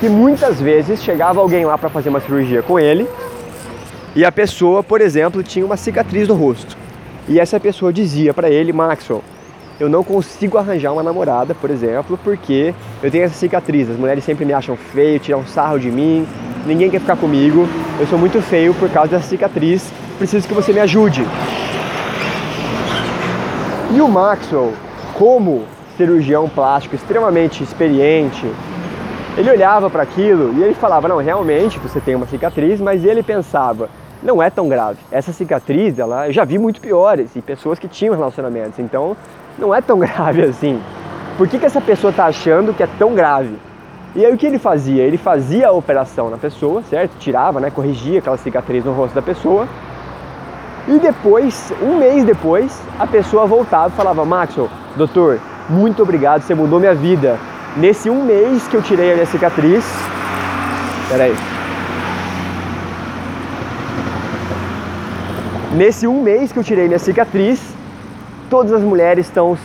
[0.00, 3.06] que muitas vezes chegava alguém lá para fazer uma cirurgia com ele
[4.16, 6.78] e a pessoa, por exemplo, tinha uma cicatriz no rosto.
[7.28, 9.22] E essa pessoa dizia para ele, Maxwell,
[9.78, 13.90] eu não consigo arranjar uma namorada, por exemplo, porque eu tenho essa cicatriz.
[13.90, 16.26] As mulheres sempre me acham feio, tiram sarro de mim,
[16.66, 20.72] ninguém quer ficar comigo, eu sou muito feio por causa dessa cicatriz, preciso que você
[20.72, 21.26] me ajude.
[23.94, 24.72] E o Maxwell,
[25.14, 25.64] como
[25.96, 28.44] cirurgião plástico extremamente experiente,
[29.36, 33.22] ele olhava para aquilo e ele falava: Não, realmente você tem uma cicatriz, mas ele
[33.22, 33.88] pensava:
[34.22, 34.98] Não é tão grave.
[35.10, 39.16] Essa cicatriz, ela, eu já vi muito piores e pessoas que tinham relacionamentos, então
[39.58, 40.80] não é tão grave assim.
[41.36, 43.56] Por que, que essa pessoa está achando que é tão grave?
[44.16, 45.02] E aí o que ele fazia?
[45.02, 47.16] Ele fazia a operação na pessoa, certo?
[47.18, 47.70] Tirava, né?
[47.70, 49.66] Corrigia aquela cicatriz no rosto da pessoa.
[50.86, 56.54] E depois, um mês depois, a pessoa voltava e falava: Maxwell, doutor, muito obrigado, você
[56.54, 57.38] mudou minha vida.
[57.76, 59.84] Nesse um mês que eu tirei a minha cicatriz.
[61.08, 61.34] Peraí.
[65.74, 67.60] Nesse um mês que eu tirei minha cicatriz,
[68.48, 69.58] todas as mulheres estão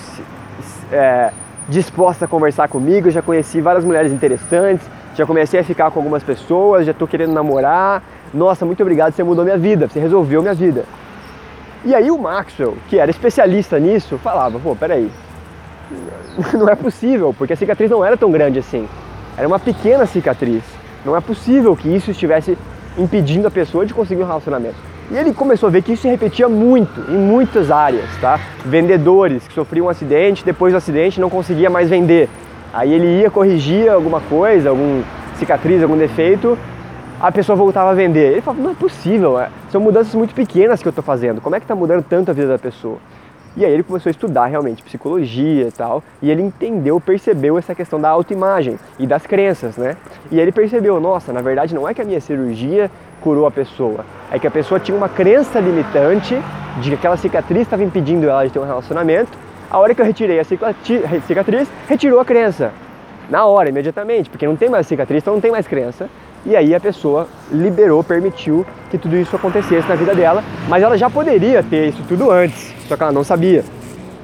[0.91, 1.31] é,
[1.69, 3.07] dispostas a conversar comigo.
[3.07, 7.07] Eu já conheci várias mulheres interessantes, já comecei a ficar com algumas pessoas, já estou
[7.07, 8.03] querendo namorar.
[8.33, 10.85] Nossa, muito obrigado, você mudou minha vida, você resolveu minha vida.
[11.85, 15.09] E aí o Maxwell, que era especialista nisso, falava, pô, peraí,
[16.53, 18.87] não é possível, porque a cicatriz não era tão grande assim.
[19.37, 20.63] Era uma pequena cicatriz.
[21.05, 22.57] Não é possível que isso estivesse
[22.97, 24.88] impedindo a pessoa de conseguir um relacionamento.
[25.11, 28.39] E ele começou a ver que isso se repetia muito, em muitas áreas, tá?
[28.63, 32.29] Vendedores que sofriam um acidente, depois do acidente não conseguia mais vender.
[32.71, 35.01] Aí ele ia corrigir alguma coisa, algum
[35.37, 36.55] cicatriz, algum defeito,
[37.19, 38.33] a pessoa voltava a vender.
[38.33, 41.55] Ele falava, não é possível, é, são mudanças muito pequenas que eu estou fazendo, como
[41.55, 42.97] é que está mudando tanto a vida da pessoa?
[43.57, 47.73] E aí ele começou a estudar realmente psicologia e tal, e ele entendeu, percebeu essa
[47.73, 49.97] questão da autoimagem e das crenças, né?
[50.31, 54.05] E ele percebeu, nossa, na verdade não é que a minha cirurgia curou a pessoa,
[54.31, 56.39] é que a pessoa tinha uma crença limitante
[56.81, 59.37] de que aquela cicatriz estava impedindo ela de ter um relacionamento.
[59.69, 62.71] A hora que eu retirei a cicatriz, retirou a crença.
[63.29, 66.09] Na hora, imediatamente, porque não tem mais cicatriz, então não tem mais crença.
[66.45, 70.97] E aí a pessoa liberou, permitiu que tudo isso acontecesse na vida dela, mas ela
[70.97, 73.63] já poderia ter isso tudo antes, só que ela não sabia.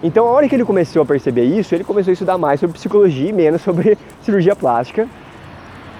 [0.01, 2.75] Então, a hora que ele começou a perceber isso, ele começou a estudar mais sobre
[2.75, 5.07] psicologia e menos sobre cirurgia plástica.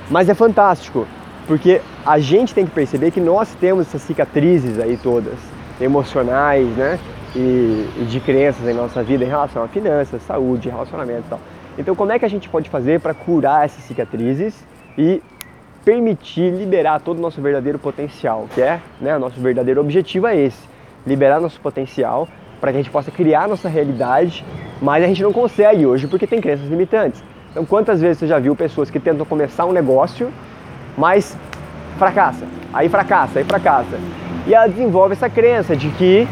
[0.09, 1.07] Mas é fantástico,
[1.47, 5.37] porque a gente tem que perceber que nós temos essas cicatrizes aí todas,
[5.79, 6.99] emocionais, né?
[7.35, 11.39] E, e de crenças em nossa vida em relação a finanças, saúde, relacionamento e tal.
[11.77, 14.55] Então, como é que a gente pode fazer para curar essas cicatrizes
[14.97, 15.21] e
[15.83, 20.67] permitir liberar todo o nosso verdadeiro potencial, que é, né, nosso verdadeiro objetivo é esse,
[21.05, 22.27] liberar nosso potencial
[22.59, 24.43] para que a gente possa criar nossa realidade,
[24.81, 27.21] mas a gente não consegue hoje porque tem crenças limitantes.
[27.51, 30.31] Então, quantas vezes você já viu pessoas que tentam começar um negócio,
[30.97, 31.37] mas
[31.97, 33.99] fracassa, aí fracassa, aí fracassa.
[34.47, 36.27] E ela desenvolve essa crença de que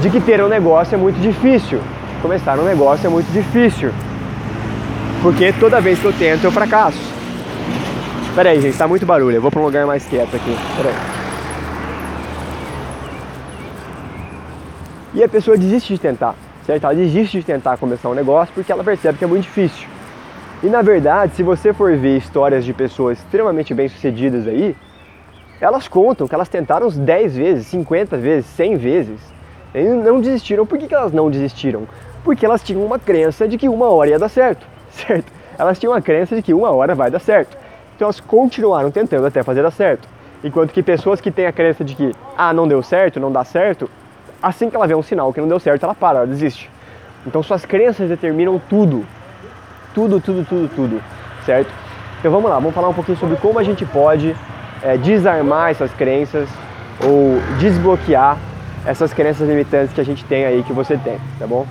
[0.00, 1.80] de que ter um negócio é muito difícil.
[2.22, 3.90] Começar um negócio é muito difícil.
[5.22, 6.98] Porque toda vez que eu tento, eu fracasso.
[8.34, 9.36] Pera aí, gente, tá muito barulho.
[9.36, 10.56] Eu vou pra um lugar mais quieto aqui.
[10.76, 10.94] Pera aí.
[15.14, 16.34] E a pessoa desiste de tentar,
[16.66, 16.84] certo?
[16.84, 19.88] Ela desiste de tentar começar um negócio porque ela percebe que é muito difícil.
[20.62, 24.74] E na verdade, se você for ver histórias de pessoas extremamente bem-sucedidas aí,
[25.60, 29.20] elas contam que elas tentaram uns 10 vezes, 50 vezes, 100 vezes.
[29.74, 30.66] E não desistiram.
[30.66, 31.86] Por que, que elas não desistiram?
[32.24, 35.32] Porque elas tinham uma crença de que uma hora ia dar certo certo?
[35.58, 37.56] Elas tinham a crença de que uma hora vai dar certo.
[37.94, 40.08] Então elas continuaram tentando até fazer dar certo.
[40.44, 43.44] Enquanto que pessoas que têm a crença de que, ah, não deu certo, não dá
[43.44, 43.90] certo,
[44.42, 46.70] assim que ela vê um sinal que não deu certo, ela para, ela desiste.
[47.26, 49.06] Então suas crenças determinam tudo.
[49.96, 51.02] Tudo, tudo, tudo, tudo,
[51.46, 51.72] certo?
[52.18, 54.36] Então vamos lá, vamos falar um pouquinho sobre como a gente pode
[54.82, 56.50] é, desarmar essas crenças
[57.02, 58.36] ou desbloquear
[58.84, 61.66] essas crenças limitantes que a gente tem aí, que você tem, tá bom?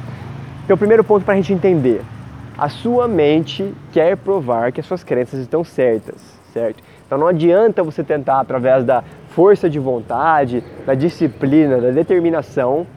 [0.63, 2.01] Então o primeiro ponto para a gente entender,
[2.57, 6.15] a sua mente quer provar que as suas crenças estão certas,
[6.51, 6.83] certo?
[7.05, 9.03] Então não adianta você tentar através da
[9.35, 12.87] força de vontade, da disciplina, da determinação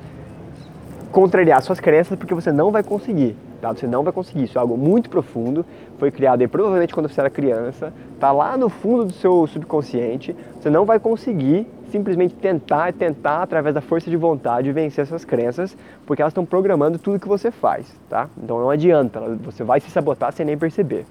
[1.19, 3.75] contrariar suas crenças porque você não vai conseguir, tá?
[3.75, 4.45] Você não vai conseguir.
[4.45, 5.67] Isso é algo muito profundo,
[5.99, 10.37] foi criado aí provavelmente quando você era criança, tá lá no fundo do seu subconsciente.
[10.61, 15.77] Você não vai conseguir simplesmente tentar, tentar através da força de vontade vencer essas crenças,
[16.07, 18.29] porque elas estão programando tudo que você faz, tá?
[18.41, 21.05] Então não adianta, você vai se sabotar sem nem perceber.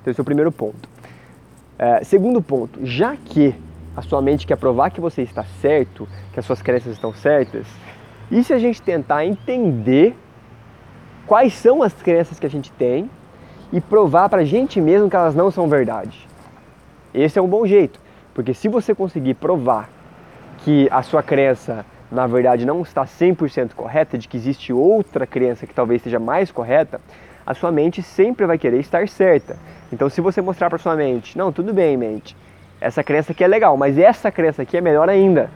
[0.00, 0.88] Então esse é o primeiro ponto.
[1.76, 3.52] É, segundo ponto, já que
[3.96, 7.66] a sua mente quer provar que você está certo, que as suas crenças estão certas,
[8.32, 10.16] e se a gente tentar entender
[11.26, 13.10] quais são as crenças que a gente tem
[13.70, 16.26] e provar para a gente mesmo que elas não são verdade?
[17.12, 18.00] Esse é um bom jeito.
[18.32, 19.90] Porque se você conseguir provar
[20.64, 25.66] que a sua crença na verdade não está 100% correta, de que existe outra crença
[25.66, 27.02] que talvez seja mais correta,
[27.46, 29.58] a sua mente sempre vai querer estar certa.
[29.92, 32.34] Então, se você mostrar para sua mente, não, tudo bem, mente,
[32.80, 35.50] essa crença aqui é legal, mas essa crença aqui é melhor ainda.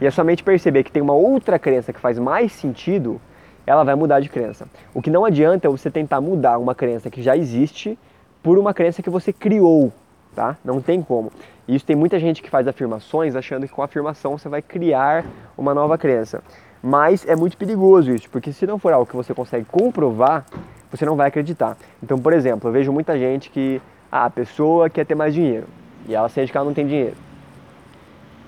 [0.00, 3.20] E a sua mente perceber que tem uma outra crença que faz mais sentido,
[3.66, 4.66] ela vai mudar de crença.
[4.92, 7.98] O que não adianta é você tentar mudar uma crença que já existe
[8.42, 9.92] por uma crença que você criou,
[10.34, 10.56] tá?
[10.64, 11.32] Não tem como.
[11.66, 15.24] E isso tem muita gente que faz afirmações achando que com afirmação você vai criar
[15.56, 16.42] uma nova crença.
[16.82, 20.44] Mas é muito perigoso isso, porque se não for algo que você consegue comprovar,
[20.90, 21.78] você não vai acreditar.
[22.02, 23.80] Então, por exemplo, eu vejo muita gente que
[24.12, 25.66] ah, a pessoa quer ter mais dinheiro
[26.06, 27.16] e ela sente que ela não tem dinheiro.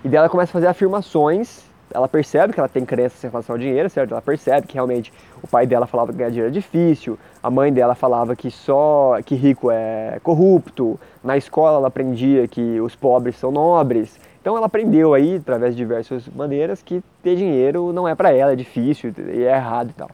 [0.04, 3.54] E daí ela começa a fazer afirmações ela percebe que ela tem crenças em relação
[3.54, 4.12] ao dinheiro, certo?
[4.12, 7.72] Ela percebe que realmente o pai dela falava que ganhar dinheiro é difícil, a mãe
[7.72, 13.36] dela falava que só que rico é corrupto, na escola ela aprendia que os pobres
[13.36, 14.18] são nobres.
[14.40, 18.52] Então ela aprendeu aí, através de diversas maneiras, que ter dinheiro não é para ela,
[18.52, 20.10] é difícil e é errado e tal.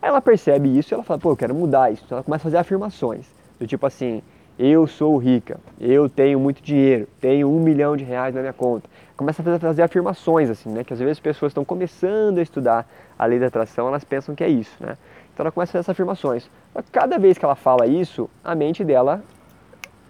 [0.00, 2.02] Aí ela percebe isso e ela fala, pô, eu quero mudar isso.
[2.04, 3.26] Então ela começa a fazer afirmações,
[3.58, 4.22] do tipo assim,
[4.58, 8.88] eu sou rica, eu tenho muito dinheiro, tenho um milhão de reais na minha conta.
[9.16, 10.82] Começa a fazer afirmações, assim, né?
[10.82, 14.34] Que às vezes as pessoas estão começando a estudar a lei da atração, elas pensam
[14.34, 14.98] que é isso, né?
[15.32, 16.50] Então ela começa a fazer essas afirmações.
[16.90, 19.22] Cada vez que ela fala isso, a mente dela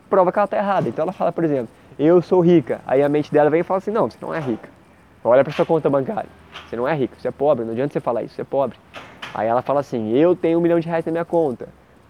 [0.09, 0.89] prova que ela está errada.
[0.89, 2.81] Então ela fala, por exemplo, eu sou rica.
[2.87, 4.69] Aí a mente dela vem e fala assim, não, você não é rica.
[5.23, 6.29] Olha para sua conta bancária.
[6.65, 8.79] Você não é rico, você é pobre, não adianta você falar isso, você é pobre.
[9.35, 11.69] Aí ela fala assim, eu tenho um milhão de reais na minha conta.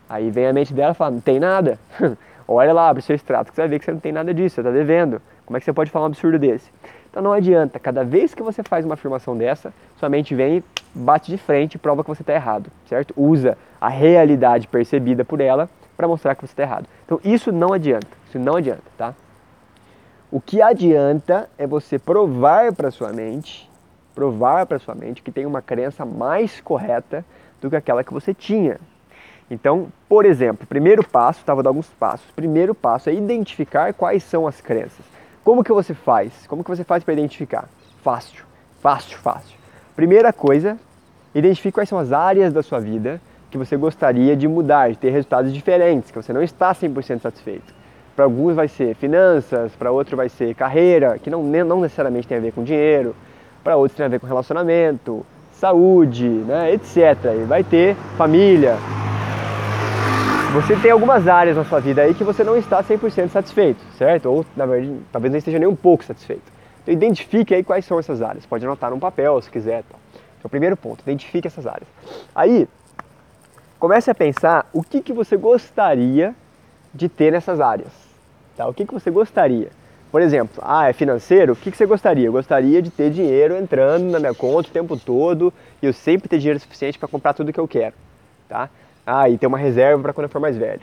[0.09, 1.79] Aí vem a mente dela e fala, não tem nada.
[2.47, 4.57] Olha lá, abre seu extrato, que você vai ver que você não tem nada disso,
[4.57, 5.21] você está devendo.
[5.47, 6.71] Como é que você pode falar um absurdo desse?
[7.11, 10.65] Então não adianta, cada vez que você faz uma afirmação dessa, sua mente vem e
[10.95, 13.15] bate de frente e prova que você está errado, certo?
[13.17, 16.87] Usa a realidade percebida por ela para mostrar que você está errado.
[17.05, 19.15] Então isso não adianta, isso não adianta, tá?
[20.31, 23.71] O que adianta é você provar para sua mente,
[24.15, 27.25] provar para sua mente que tem uma crença mais correta
[27.61, 28.81] do que aquela que você tinha,
[29.51, 32.27] então, por exemplo, primeiro passo, estava dando alguns passos.
[32.35, 35.05] Primeiro passo é identificar quais são as crenças.
[35.45, 36.33] Como que você faz?
[36.47, 37.69] Como que você faz para identificar?
[38.03, 38.45] Fácil,
[38.81, 39.57] fácil, fácil.
[39.95, 40.79] Primeira coisa,
[41.35, 45.11] identifique quais são as áreas da sua vida que você gostaria de mudar, de ter
[45.11, 47.73] resultados diferentes, que você não está 100% satisfeito.
[48.17, 52.39] Para alguns vai ser finanças, para outros vai ser carreira, que não, não necessariamente tem
[52.39, 53.15] a ver com dinheiro,
[53.63, 56.97] para outros tem a ver com relacionamento, saúde, né, etc.
[57.43, 58.77] E vai ter família,
[60.55, 64.27] você tem algumas áreas na sua vida aí que você não está 100% satisfeito, certo?
[64.31, 66.45] Ou, na verdade, talvez não esteja nem um pouco satisfeito.
[66.81, 68.47] Então, identifique aí quais são essas áreas.
[68.47, 69.83] Pode anotar num papel, se quiser.
[70.39, 71.89] Então, primeiro ponto, identifique essas áreas.
[72.33, 72.69] Aí,
[73.81, 76.33] comece a pensar o que, que você gostaria
[76.95, 77.91] de ter nessas áreas.
[78.57, 78.69] Tá?
[78.69, 79.71] O que, que você gostaria?
[80.13, 81.55] Por exemplo, ah, é financeiro?
[81.55, 82.27] O que, que você gostaria?
[82.27, 86.29] Eu gostaria de ter dinheiro entrando na minha conta o tempo todo e eu sempre
[86.29, 87.97] ter dinheiro suficiente para comprar tudo que eu quero.
[88.49, 88.71] Tá?
[89.07, 90.81] Ah, e ter uma reserva para quando eu for mais velho.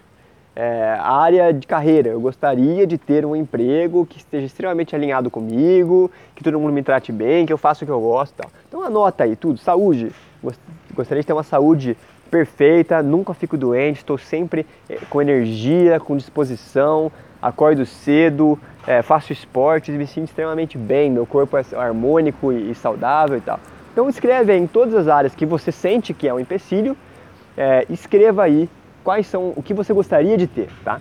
[0.53, 6.11] É, área de carreira, eu gostaria de ter um emprego que esteja extremamente alinhado comigo,
[6.35, 8.35] que todo mundo me trate bem, que eu faça o que eu gosto.
[8.35, 8.51] Tal.
[8.67, 10.11] Então anota aí tudo, saúde.
[10.93, 11.95] Gostaria de ter uma saúde
[12.29, 19.33] perfeita, nunca fico doente, estou sempre é, com energia, com disposição, acordo cedo, é, faço
[19.33, 23.59] esportes, me sinto extremamente bem, meu corpo é harmônico e, e saudável e tal.
[23.91, 26.95] Então escreve aí em todas as áreas que você sente que é um empecilho
[27.57, 28.69] é, escreva aí
[29.03, 30.99] quais são o que você gostaria de ter, tá?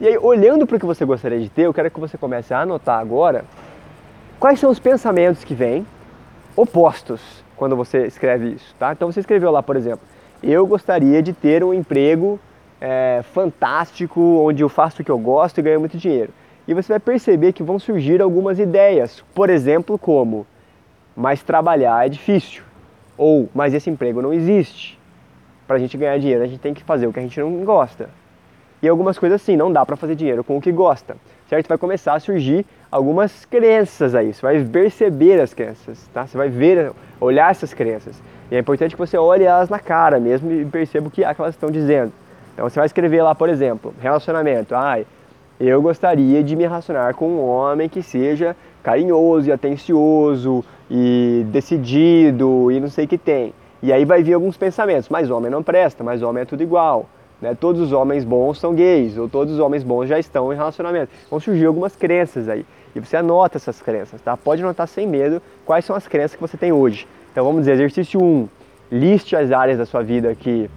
[0.00, 2.54] E aí, olhando para o que você gostaria de ter, eu quero que você comece
[2.54, 3.44] a anotar agora
[4.38, 5.86] quais são os pensamentos que vêm
[6.56, 8.92] opostos quando você escreve isso, tá?
[8.92, 10.00] Então você escreveu lá, por exemplo,
[10.42, 12.40] eu gostaria de ter um emprego
[12.80, 16.32] é, fantástico, onde eu faço o que eu gosto e ganho muito dinheiro.
[16.66, 20.46] E você vai perceber que vão surgir algumas ideias, por exemplo, como
[21.16, 22.62] mas trabalhar é difícil,
[23.18, 24.98] ou mas esse emprego não existe,
[25.70, 27.64] para a gente ganhar dinheiro, a gente tem que fazer o que a gente não
[27.64, 28.10] gosta.
[28.82, 31.16] E algumas coisas assim, não dá para fazer dinheiro com o que gosta,
[31.48, 31.68] certo?
[31.68, 36.26] Vai começar a surgir algumas crenças aí, você vai perceber as crenças, tá?
[36.26, 38.20] Você vai ver, olhar essas crenças.
[38.50, 41.32] E é importante que você olhe elas na cara mesmo e perceba o que, é
[41.32, 42.12] que elas estão dizendo.
[42.52, 44.74] Então você vai escrever lá, por exemplo, relacionamento.
[44.74, 45.06] Ai,
[45.60, 52.72] eu gostaria de me relacionar com um homem que seja carinhoso e atencioso e decidido
[52.72, 53.54] e não sei o que tem.
[53.82, 57.08] E aí vai vir alguns pensamentos, mas homem não presta, mas homem é tudo igual.
[57.40, 57.56] Né?
[57.58, 61.10] Todos os homens bons são gays, ou todos os homens bons já estão em relacionamento.
[61.30, 62.66] Vão surgir algumas crenças aí.
[62.94, 64.36] E você anota essas crenças, tá?
[64.36, 67.06] Pode anotar sem medo quais são as crenças que você tem hoje.
[67.32, 68.48] Então vamos dizer, exercício 1,
[68.90, 70.68] liste as áreas da sua vida que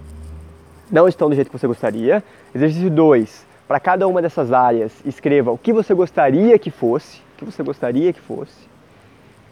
[0.90, 2.22] não estão do jeito que você gostaria.
[2.54, 7.38] Exercício 2, para cada uma dessas áreas, escreva o que você gostaria que fosse, o
[7.38, 8.68] que você gostaria que fosse.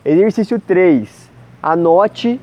[0.05, 2.41] Exercício 3, anote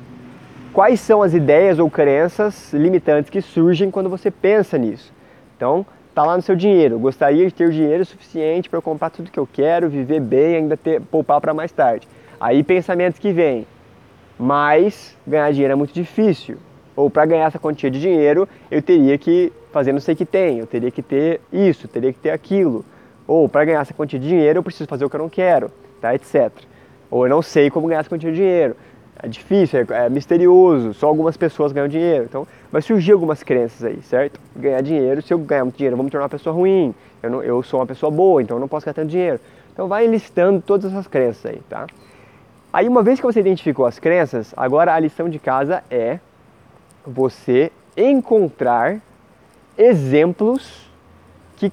[0.72, 5.12] Quais são as ideias ou crenças limitantes que surgem quando você pensa nisso?
[5.56, 6.96] Então, tá lá no seu dinheiro.
[6.96, 11.00] Gostaria de ter dinheiro suficiente para comprar tudo que eu quero, viver bem, ainda ter
[11.00, 12.06] poupar para mais tarde.
[12.40, 13.66] Aí pensamentos que vêm.
[14.38, 16.56] Mas ganhar dinheiro é muito difícil.
[16.94, 20.24] Ou para ganhar essa quantia de dinheiro, eu teria que fazer não sei o que
[20.24, 22.84] tem, eu teria que ter isso, teria que ter aquilo.
[23.26, 25.68] Ou para ganhar essa quantia de dinheiro, eu preciso fazer o que eu não quero,
[26.00, 26.14] tá?
[26.14, 26.52] etc.
[27.10, 28.76] Ou eu não sei como ganhar essa quantia de dinheiro.
[29.22, 32.24] É difícil, é, é misterioso, só algumas pessoas ganham dinheiro.
[32.24, 34.40] Então vai surgir algumas crenças aí, certo?
[34.56, 36.94] Ganhar dinheiro, se eu ganhar muito dinheiro, eu vou me tornar uma pessoa ruim.
[37.22, 39.38] Eu, não, eu sou uma pessoa boa, então eu não posso ganhar tanto dinheiro.
[39.72, 41.86] Então vai listando todas essas crenças aí, tá?
[42.72, 46.18] Aí uma vez que você identificou as crenças, agora a lição de casa é
[47.04, 49.00] você encontrar
[49.76, 50.88] exemplos
[51.56, 51.70] que,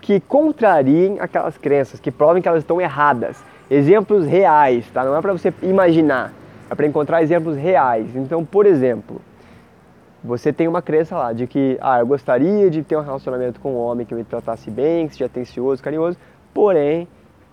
[0.00, 3.44] que contrariem aquelas crenças, que provem que elas estão erradas.
[3.70, 5.04] Exemplos reais, tá?
[5.04, 6.32] Não é para você imaginar
[6.70, 8.14] é para encontrar exemplos reais.
[8.14, 9.20] Então, por exemplo,
[10.22, 13.72] você tem uma crença lá de que, ah, eu gostaria de ter um relacionamento com
[13.72, 16.16] um homem que me tratasse bem, que seja atencioso, carinhoso,
[16.54, 17.08] porém,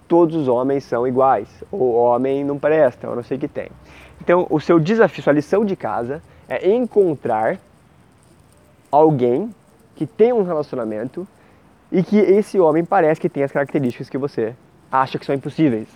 [0.08, 3.70] todos os homens são iguais, o homem não presta, eu não sei o que tem.
[4.22, 7.58] Então, o seu desafio, sua lição de casa é encontrar
[8.92, 9.54] alguém
[9.96, 11.28] que tem um relacionamento
[11.92, 14.54] e que esse homem parece que tem as características que você
[14.92, 15.88] acha que são impossíveis.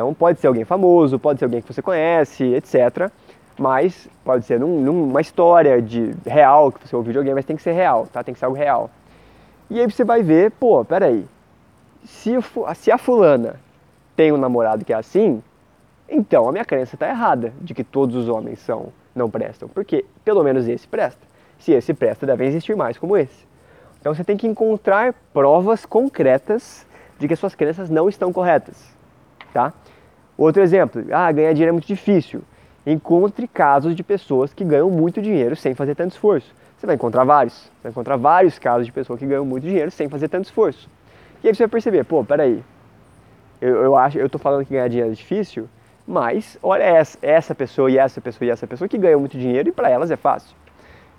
[0.00, 3.10] Então pode ser alguém famoso, pode ser alguém que você conhece, etc.
[3.58, 7.54] Mas pode ser num, numa história de real que você ouviu de alguém, mas tem
[7.54, 8.24] que ser real, tá?
[8.24, 8.88] Tem que ser algo real.
[9.68, 11.26] E aí você vai ver, pô, peraí,
[12.02, 12.32] se,
[12.76, 13.56] se a fulana
[14.16, 15.42] tem um namorado que é assim,
[16.08, 20.06] então a minha crença está errada de que todos os homens são não prestam, porque
[20.24, 21.20] pelo menos esse presta.
[21.58, 23.46] Se esse presta, devem existir mais como esse.
[24.00, 26.86] Então você tem que encontrar provas concretas
[27.18, 28.82] de que suas crenças não estão corretas,
[29.52, 29.74] tá?
[30.40, 32.40] Outro exemplo, ah, ganhar dinheiro é muito difícil.
[32.86, 36.54] Encontre casos de pessoas que ganham muito dinheiro sem fazer tanto esforço.
[36.78, 37.52] Você vai encontrar vários.
[37.52, 40.88] Você vai encontrar vários casos de pessoas que ganham muito dinheiro sem fazer tanto esforço.
[41.44, 42.64] E aí você vai perceber, pô, peraí,
[43.60, 45.68] eu, eu acho, eu tô falando que ganhar dinheiro é difícil,
[46.08, 49.68] mas olha essa, essa pessoa e essa pessoa e essa pessoa que ganham muito dinheiro
[49.68, 50.56] e para elas é fácil.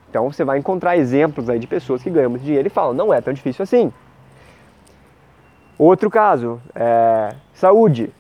[0.10, 3.14] Então você vai encontrar exemplos aí de pessoas que ganham muito dinheiro e falam, não
[3.14, 3.94] é tão difícil assim.
[5.78, 8.12] Outro caso, é, saúde.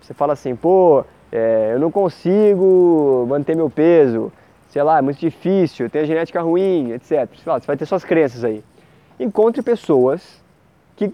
[0.00, 4.32] Você fala assim, pô, é, eu não consigo manter meu peso,
[4.68, 7.28] sei lá, é muito difícil, eu tenho genética ruim, etc.
[7.34, 8.62] Você, fala, você vai ter suas crenças aí.
[9.18, 10.42] Encontre pessoas
[10.96, 11.12] que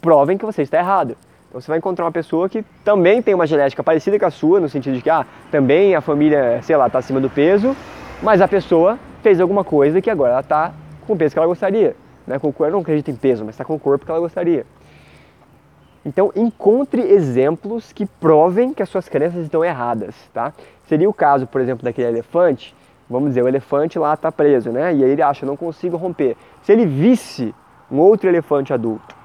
[0.00, 1.16] provem que você está errado.
[1.48, 4.60] Então você vai encontrar uma pessoa que também tem uma genética parecida com a sua,
[4.60, 7.76] no sentido de que ah, também a família, sei lá, está acima do peso,
[8.22, 10.72] mas a pessoa fez alguma coisa que agora ela está
[11.06, 11.96] com o peso que ela gostaria.
[12.26, 12.38] Né?
[12.38, 14.20] Com o corpo, eu não acredito em peso, mas está com o corpo que ela
[14.20, 14.66] gostaria.
[16.06, 20.52] Então encontre exemplos que provem que as suas crenças estão erradas, tá?
[20.88, 22.72] Seria o caso, por exemplo, daquele elefante.
[23.10, 24.94] Vamos dizer, o elefante lá está preso, né?
[24.94, 26.36] E aí ele acha, não consigo romper.
[26.62, 27.52] Se ele visse
[27.90, 29.16] um outro elefante adulto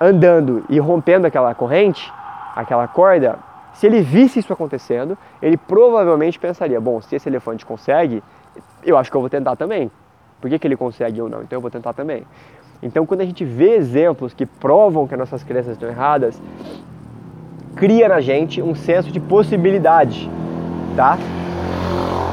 [0.00, 2.10] andando e rompendo aquela corrente,
[2.56, 3.38] aquela corda,
[3.74, 8.22] se ele visse isso acontecendo, ele provavelmente pensaria: bom, se esse elefante consegue,
[8.82, 9.90] eu acho que eu vou tentar também.
[10.40, 11.42] Por que, que ele consegue ou não?
[11.42, 12.26] Então eu vou tentar também.
[12.84, 16.38] Então, quando a gente vê exemplos que provam que as nossas crenças estão erradas,
[17.74, 20.30] cria na gente um senso de possibilidade,
[20.94, 21.16] tá?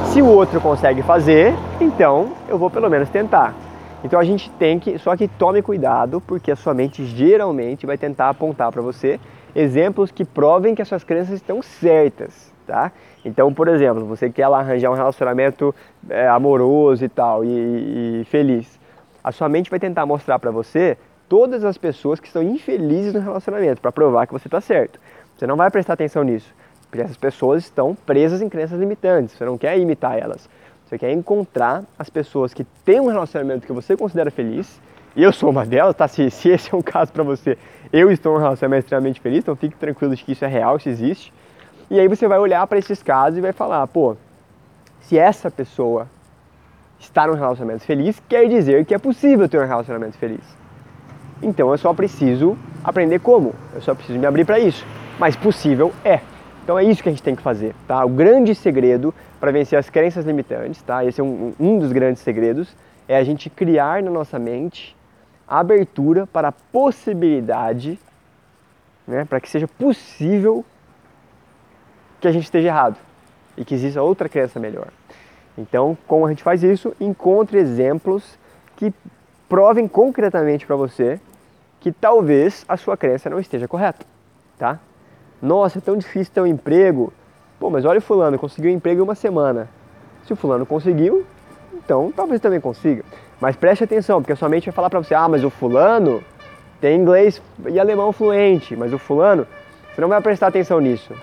[0.07, 3.55] Se o outro consegue fazer, então eu vou pelo menos tentar.
[4.03, 7.97] Então a gente tem que, só que tome cuidado, porque a sua mente geralmente vai
[7.97, 9.21] tentar apontar para você
[9.55, 12.91] exemplos que provem que as suas crenças estão certas, tá?
[13.23, 15.73] Então, por exemplo, você quer lá arranjar um relacionamento
[16.09, 18.80] é, amoroso e tal, e, e feliz
[19.23, 20.97] a sua mente vai tentar mostrar para você
[21.29, 24.99] todas as pessoas que estão infelizes no relacionamento para provar que você está certo.
[25.37, 26.53] Você não vai prestar atenção nisso,
[26.89, 29.35] porque essas pessoas estão presas em crenças limitantes.
[29.35, 30.49] Você não quer imitar elas.
[30.85, 34.81] Você quer encontrar as pessoas que têm um relacionamento que você considera feliz.
[35.15, 36.07] E eu sou uma delas, tá?
[36.07, 37.57] Se, se esse é um caso para você,
[37.93, 40.77] eu estou em um relacionamento extremamente feliz, então fique tranquilo de que isso é real,
[40.77, 41.33] isso existe.
[41.89, 44.17] E aí você vai olhar para esses casos e vai falar, pô,
[44.99, 46.07] se essa pessoa
[47.01, 50.41] estar num relacionamento feliz quer dizer que é possível ter um relacionamento feliz.
[51.41, 54.85] Então eu só preciso aprender como, eu só preciso me abrir para isso.
[55.19, 56.21] Mas possível é.
[56.63, 58.05] Então é isso que a gente tem que fazer, tá?
[58.05, 61.03] O grande segredo para vencer as crenças limitantes, tá?
[61.03, 62.75] Esse é um, um dos grandes segredos,
[63.07, 64.95] é a gente criar na nossa mente
[65.47, 67.99] a abertura para a possibilidade,
[69.07, 70.63] né, para que seja possível
[72.21, 72.97] que a gente esteja errado
[73.57, 74.87] e que exista outra crença melhor.
[75.61, 76.93] Então, como a gente faz isso?
[76.99, 78.37] Encontre exemplos
[78.75, 78.91] que
[79.47, 81.19] provem concretamente para você
[81.79, 84.05] que talvez a sua crença não esteja correta,
[84.57, 84.79] tá?
[85.41, 87.13] Nossa, é tão difícil ter um emprego.
[87.59, 89.69] Pô, mas olha o fulano, conseguiu um emprego em uma semana.
[90.25, 91.25] Se o fulano conseguiu,
[91.73, 93.03] então talvez também consiga.
[93.39, 96.23] Mas preste atenção, porque a sua mente vai falar para você: ah, mas o fulano
[96.79, 99.47] tem inglês e alemão fluente, mas o fulano,
[99.93, 101.13] você não vai prestar atenção nisso.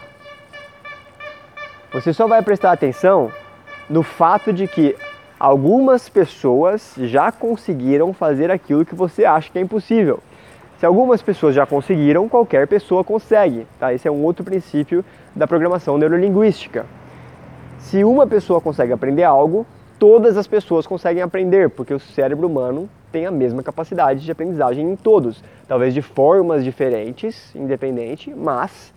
[1.92, 3.32] Você só vai prestar atenção
[3.88, 4.96] no fato de que
[5.38, 10.20] algumas pessoas já conseguiram fazer aquilo que você acha que é impossível.
[10.78, 13.66] Se algumas pessoas já conseguiram, qualquer pessoa consegue.
[13.80, 13.92] Tá?
[13.92, 16.86] Esse é um outro princípio da programação neurolinguística.
[17.78, 19.66] Se uma pessoa consegue aprender algo,
[19.98, 24.88] todas as pessoas conseguem aprender, porque o cérebro humano tem a mesma capacidade de aprendizagem
[24.88, 28.92] em todos, talvez de formas diferentes, independente, mas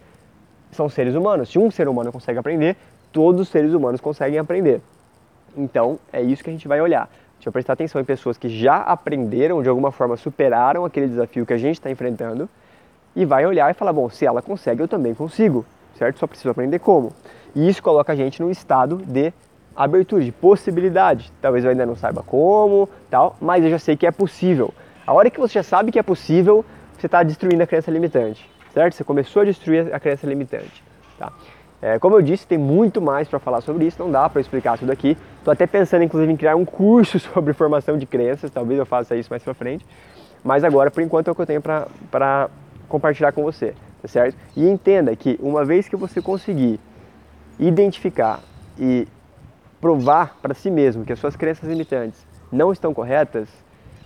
[0.71, 1.49] são seres humanos.
[1.49, 2.75] Se um ser humano consegue aprender,
[3.12, 4.82] todos os seres humanos conseguem aprender.
[5.55, 7.03] Então, é isso que a gente vai olhar.
[7.03, 11.07] A gente vai prestar atenção em pessoas que já aprenderam, de alguma forma superaram aquele
[11.07, 12.49] desafio que a gente está enfrentando,
[13.16, 15.66] e vai olhar e falar: bom, se ela consegue, eu também consigo,
[15.97, 16.20] certo?
[16.20, 17.12] Só preciso aprender como.
[17.55, 19.34] E isso coloca a gente num estado de
[19.76, 21.32] abertura, de possibilidade.
[21.41, 24.74] Talvez eu ainda não saiba como, tal, mas eu já sei que é possível.
[25.05, 26.64] A hora que você já sabe que é possível,
[26.97, 28.93] você está destruindo a crença limitante, certo?
[28.93, 30.84] Você começou a destruir a crença limitante,
[31.18, 31.34] tá?
[31.82, 34.77] É, como eu disse, tem muito mais para falar sobre isso, não dá para explicar
[34.77, 35.17] tudo aqui.
[35.39, 39.15] Estou até pensando, inclusive, em criar um curso sobre formação de crenças, talvez eu faça
[39.15, 39.86] isso mais para frente.
[40.43, 42.49] Mas agora, por enquanto, é o que eu tenho para
[42.88, 44.36] compartilhar com você, tá certo?
[44.55, 46.79] E entenda que uma vez que você conseguir
[47.59, 48.39] identificar
[48.77, 49.07] e
[49.79, 53.49] provar para si mesmo que as suas crenças limitantes não estão corretas,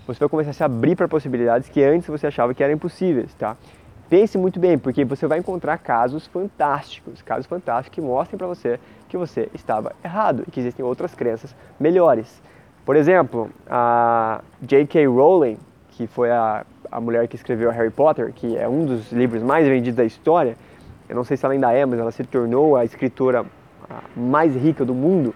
[0.07, 3.33] você vai começar a se abrir para possibilidades que antes você achava que eram impossíveis,
[3.33, 3.57] tá?
[4.09, 8.79] Pense muito bem, porque você vai encontrar casos fantásticos, casos fantásticos que mostrem para você
[9.09, 12.41] que você estava errado e que existem outras crenças melhores.
[12.85, 15.07] Por exemplo, a J.K.
[15.07, 15.57] Rowling,
[15.89, 19.67] que foi a, a mulher que escreveu Harry Potter, que é um dos livros mais
[19.67, 20.55] vendidos da história,
[21.09, 23.45] eu não sei se ela ainda é, mas ela se tornou a escritora
[24.15, 25.33] mais rica do mundo.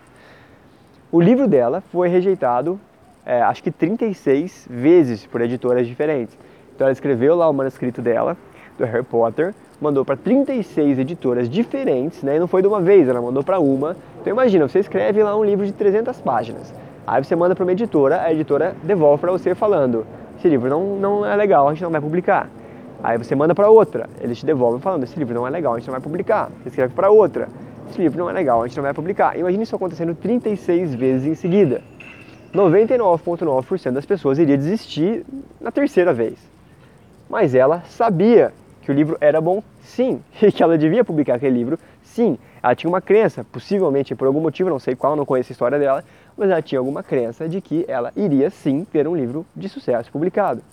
[1.12, 2.80] O livro dela foi rejeitado,
[3.26, 6.38] é, acho que 36 vezes por editoras diferentes.
[6.76, 8.38] Então ela escreveu lá o manuscrito dela,
[8.80, 12.38] do Harry Potter, mandou para 36 editoras diferentes, né?
[12.38, 13.96] E não foi de uma vez, ela mandou para uma.
[14.20, 16.74] Então imagina, você escreve lá um livro de 300 páginas.
[17.06, 20.06] Aí você manda para uma editora, a editora devolve para você falando:
[20.38, 22.50] esse livro não, não é legal, a gente não vai publicar.
[23.02, 25.80] Aí você manda para outra, eles te devolvem falando: esse livro não é legal, a
[25.80, 26.50] gente não vai publicar.
[26.64, 27.48] Você escreve para outra:
[27.90, 29.38] esse livro não é legal, a gente não vai publicar.
[29.38, 31.82] Imagina isso acontecendo 36 vezes em seguida.
[32.54, 35.24] 99,9% das pessoas iria desistir
[35.62, 36.36] na terceira vez.
[37.30, 38.52] Mas ela sabia
[38.90, 42.40] que o livro era bom, sim, e que ela devia publicar aquele livro, sim.
[42.62, 45.78] Ela tinha uma crença, possivelmente por algum motivo, não sei qual, não conheço a história
[45.78, 46.04] dela,
[46.36, 50.12] mas ela tinha alguma crença de que ela iria sim ter um livro de sucesso
[50.12, 50.64] publicado.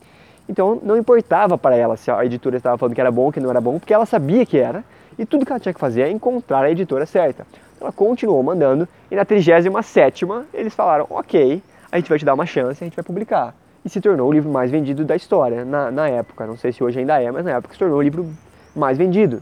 [0.48, 3.38] Então não importava para ela se a editora estava falando que era bom ou que
[3.38, 4.82] não era bom, porque ela sabia que era,
[5.18, 7.46] e tudo que ela tinha que fazer é encontrar a editora certa.
[7.78, 9.68] Ela continuou mandando, e na 37
[10.54, 11.62] eles falaram: ok,
[11.92, 13.54] a gente vai te dar uma chance, a gente vai publicar
[13.86, 16.44] e se tornou o livro mais vendido da história na, na época.
[16.44, 18.28] Não sei se hoje ainda é, mas na época se tornou o livro
[18.74, 19.40] mais vendido.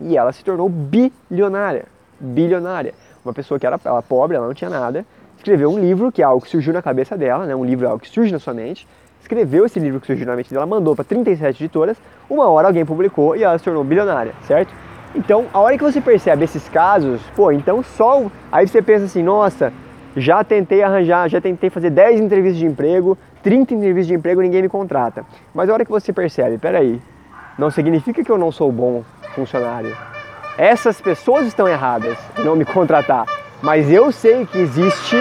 [0.00, 1.84] E ela se tornou bilionária.
[2.18, 2.92] Bilionária.
[3.24, 5.06] Uma pessoa que era ela pobre, ela não tinha nada,
[5.36, 7.54] escreveu um livro que é algo que surgiu na cabeça dela, né?
[7.54, 8.86] um livro é algo que surge na sua mente,
[9.20, 11.96] escreveu esse livro que surgiu na mente dela, mandou para 37 editoras,
[12.28, 14.74] uma hora alguém publicou e ela se tornou bilionária, certo?
[15.14, 18.24] Então, a hora que você percebe esses casos, pô, então só.
[18.50, 19.72] Aí você pensa assim, nossa,
[20.16, 24.62] já tentei arranjar, já tentei fazer 10 entrevistas de emprego, 30 entrevistas de emprego ninguém
[24.62, 25.24] me contrata.
[25.54, 27.00] Mas a hora que você percebe, peraí,
[27.58, 29.02] não significa que eu não sou bom
[29.34, 29.96] funcionário.
[30.58, 33.24] Essas pessoas estão erradas em não me contratar,
[33.62, 35.16] mas eu sei que existe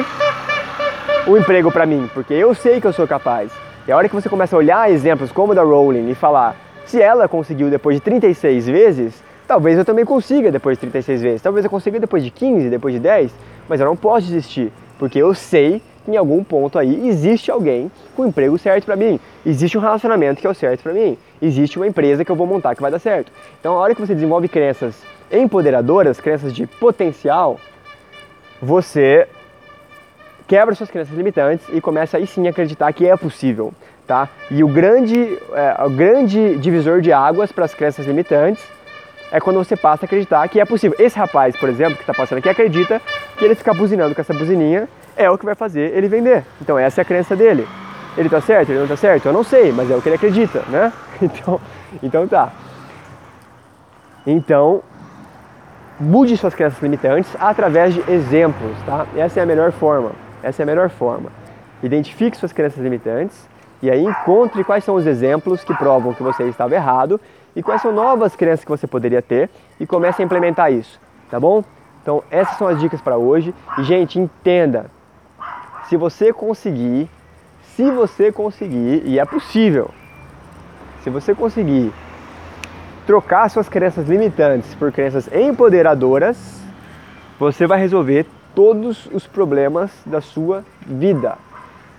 [1.26, 3.52] o um emprego para mim, porque eu sei que eu sou capaz.
[3.88, 6.56] E a hora que você começa a olhar exemplos como o da Rowling e falar,
[6.86, 11.42] se ela conseguiu depois de 36 vezes, talvez eu também consiga depois de 36 vezes.
[11.42, 13.34] Talvez eu consiga depois de 15, depois de 10,
[13.68, 18.24] mas eu não posso desistir, porque eu sei em algum ponto aí existe alguém com
[18.24, 21.78] o emprego certo para mim, existe um relacionamento que é o certo para mim, existe
[21.78, 23.32] uma empresa que eu vou montar que vai dar certo.
[23.60, 24.96] Então, a hora que você desenvolve crenças
[25.32, 27.60] empoderadoras, crenças de potencial,
[28.62, 29.28] você
[30.48, 33.74] quebra suas crenças limitantes e começa aí sim a acreditar que é possível,
[34.06, 34.28] tá?
[34.50, 38.62] E o grande, é, o grande divisor de águas para as crenças limitantes
[39.32, 40.96] é quando você passa a acreditar que é possível.
[41.00, 43.02] Esse rapaz, por exemplo, que está passando aqui, acredita
[43.38, 46.44] que ele ficar buzinando com essa buzininha é o que vai fazer ele vender.
[46.62, 47.68] Então essa é a crença dele.
[48.18, 48.70] Ele está certo?
[48.70, 49.26] Ele não está certo?
[49.26, 50.92] Eu não sei, mas é o que ele acredita, né?
[51.22, 51.62] Então,
[52.02, 52.52] então tá.
[54.26, 54.82] Então,
[56.00, 59.06] mude suas crenças limitantes através de exemplos, tá?
[59.16, 60.14] Essa é a melhor forma.
[60.42, 61.32] Essa é a melhor forma.
[61.84, 63.48] Identifique suas crenças limitantes
[63.84, 67.22] e aí encontre quais são os exemplos que provam que você estava errado
[67.56, 69.50] e quais são novas crenças que você poderia ter
[69.80, 71.00] e comece a implementar isso,
[71.30, 71.64] tá bom?
[72.02, 73.54] Então, essas são as dicas para hoje.
[73.78, 74.88] E gente, entenda,
[75.88, 77.10] se você conseguir
[77.76, 79.90] se você conseguir, e é possível,
[81.04, 81.92] se você conseguir
[83.08, 86.62] trocar suas crenças limitantes por crenças empoderadoras,
[87.40, 91.38] você vai resolver todos os problemas da sua vida.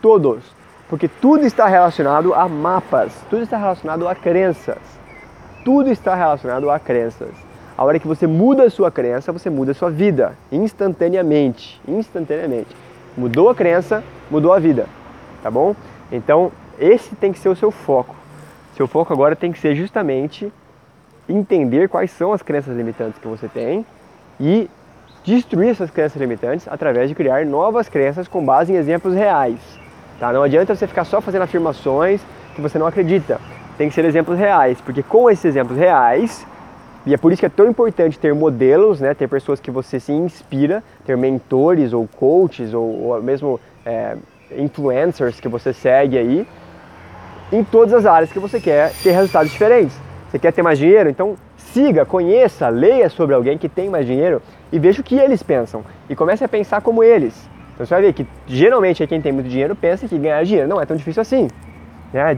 [0.00, 0.44] Todos.
[0.88, 4.78] Porque tudo está relacionado a mapas, tudo está relacionado a crenças.
[5.64, 7.30] Tudo está relacionado a crenças.
[7.76, 12.76] A hora que você muda a sua crença, você muda a sua vida instantaneamente, instantaneamente.
[13.16, 14.86] Mudou a crença, mudou a vida,
[15.42, 15.74] tá bom?
[16.10, 18.14] Então, esse tem que ser o seu foco.
[18.76, 20.52] Seu foco agora tem que ser justamente
[21.28, 23.86] entender quais são as crenças limitantes que você tem
[24.40, 24.68] e
[25.24, 29.58] destruir essas crenças limitantes através de criar novas crenças com base em exemplos reais.
[30.18, 30.32] Tá?
[30.32, 32.20] Não adianta você ficar só fazendo afirmações
[32.54, 33.40] que você não acredita.
[33.78, 36.46] Tem que ser exemplos reais, porque com esses exemplos reais,
[37.04, 39.12] e é por isso que é tão importante ter modelos, né?
[39.14, 44.16] ter pessoas que você se inspira, ter mentores ou coaches ou, ou mesmo é,
[44.56, 46.46] influencers que você segue aí,
[47.50, 49.98] em todas as áreas que você quer ter resultados diferentes.
[50.30, 51.10] Você quer ter mais dinheiro?
[51.10, 55.42] Então siga, conheça, leia sobre alguém que tem mais dinheiro e veja o que eles
[55.42, 55.84] pensam.
[56.08, 57.34] E comece a pensar como eles.
[57.74, 60.80] Então você vai ver que geralmente quem tem muito dinheiro pensa que ganhar dinheiro não
[60.80, 61.48] é tão difícil assim.
[62.12, 62.36] Né?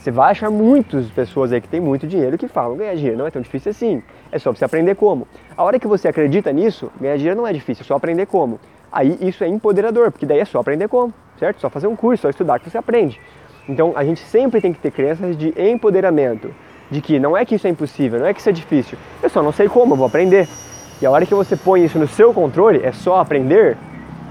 [0.00, 3.26] Você vai achar muitas pessoas aí que têm muito dinheiro que falam ganhar dinheiro não
[3.26, 4.02] é tão difícil assim.
[4.32, 5.28] É só você aprender como.
[5.54, 8.58] A hora que você acredita nisso, ganhar dinheiro não é difícil, é só aprender como.
[8.90, 11.60] Aí isso é empoderador, porque daí é só aprender como, certo?
[11.60, 13.20] Só fazer um curso, só estudar que você aprende.
[13.68, 16.50] Então a gente sempre tem que ter crenças de empoderamento,
[16.90, 19.28] de que não é que isso é impossível, não é que isso é difícil, eu
[19.28, 20.48] só não sei como, eu vou aprender.
[21.02, 23.76] E a hora que você põe isso no seu controle, é só aprender,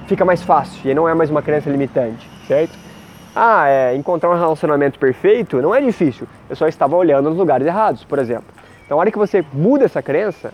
[0.07, 2.88] fica mais fácil e não é mais uma crença limitante, certo?
[3.35, 7.65] Ah, é, encontrar um relacionamento perfeito não é difícil, eu só estava olhando nos lugares
[7.65, 8.47] errados, por exemplo.
[8.85, 10.51] Então a hora que você muda essa crença,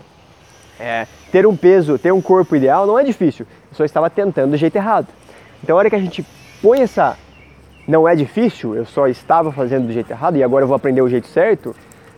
[0.78, 4.50] é, ter um peso, ter um corpo ideal não é difícil, eu só estava tentando
[4.50, 5.08] do jeito errado.
[5.62, 6.24] Então a hora que a gente
[6.60, 7.16] põe essa
[7.88, 11.00] não é difícil, eu só estava fazendo do jeito errado e agora eu vou aprender
[11.00, 11.74] o jeito certo,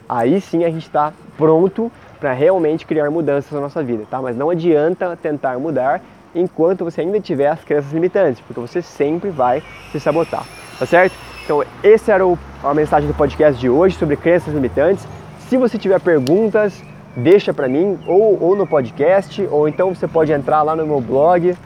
[0.09, 4.21] aí sim a gente está pronto para realmente criar mudanças na nossa vida, tá?
[4.21, 6.03] Mas não adianta tentar mudar
[6.41, 9.63] enquanto você ainda tiver as crenças limitantes, porque você sempre vai
[9.93, 10.45] se sabotar,
[10.79, 11.15] tá certo?
[11.45, 15.07] Então, essa era o, a mensagem do podcast de hoje sobre crenças limitantes.
[15.49, 16.83] Se você tiver perguntas,
[17.17, 21.01] deixa para mim ou, ou no podcast, ou então você pode entrar lá no meu
[21.01, 21.57] blog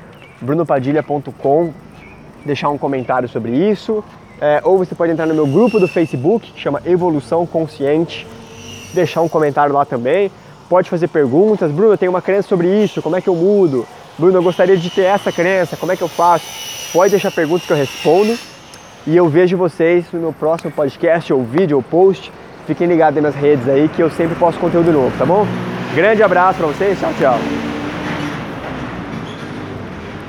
[0.40, 1.72] brunopadilha.com
[2.44, 4.04] deixar um comentário sobre isso,
[4.40, 8.26] é, ou você pode entrar no meu grupo do Facebook, que chama Evolução Consciente,
[8.92, 10.30] deixar um comentário lá também.
[10.68, 11.70] Pode fazer perguntas.
[11.70, 13.86] Bruno, eu tenho uma crença sobre isso, como é que eu mudo?
[14.18, 16.44] Bruno, eu gostaria de ter essa crença, como é que eu faço?
[16.92, 18.36] Pode deixar perguntas que eu respondo.
[19.06, 22.32] E eu vejo vocês no meu próximo podcast, ou vídeo, ou post.
[22.66, 25.46] Fiquem ligados nas redes aí que eu sempre posto conteúdo novo, tá bom?
[25.94, 27.71] Grande abraço para vocês, tchau, tchau.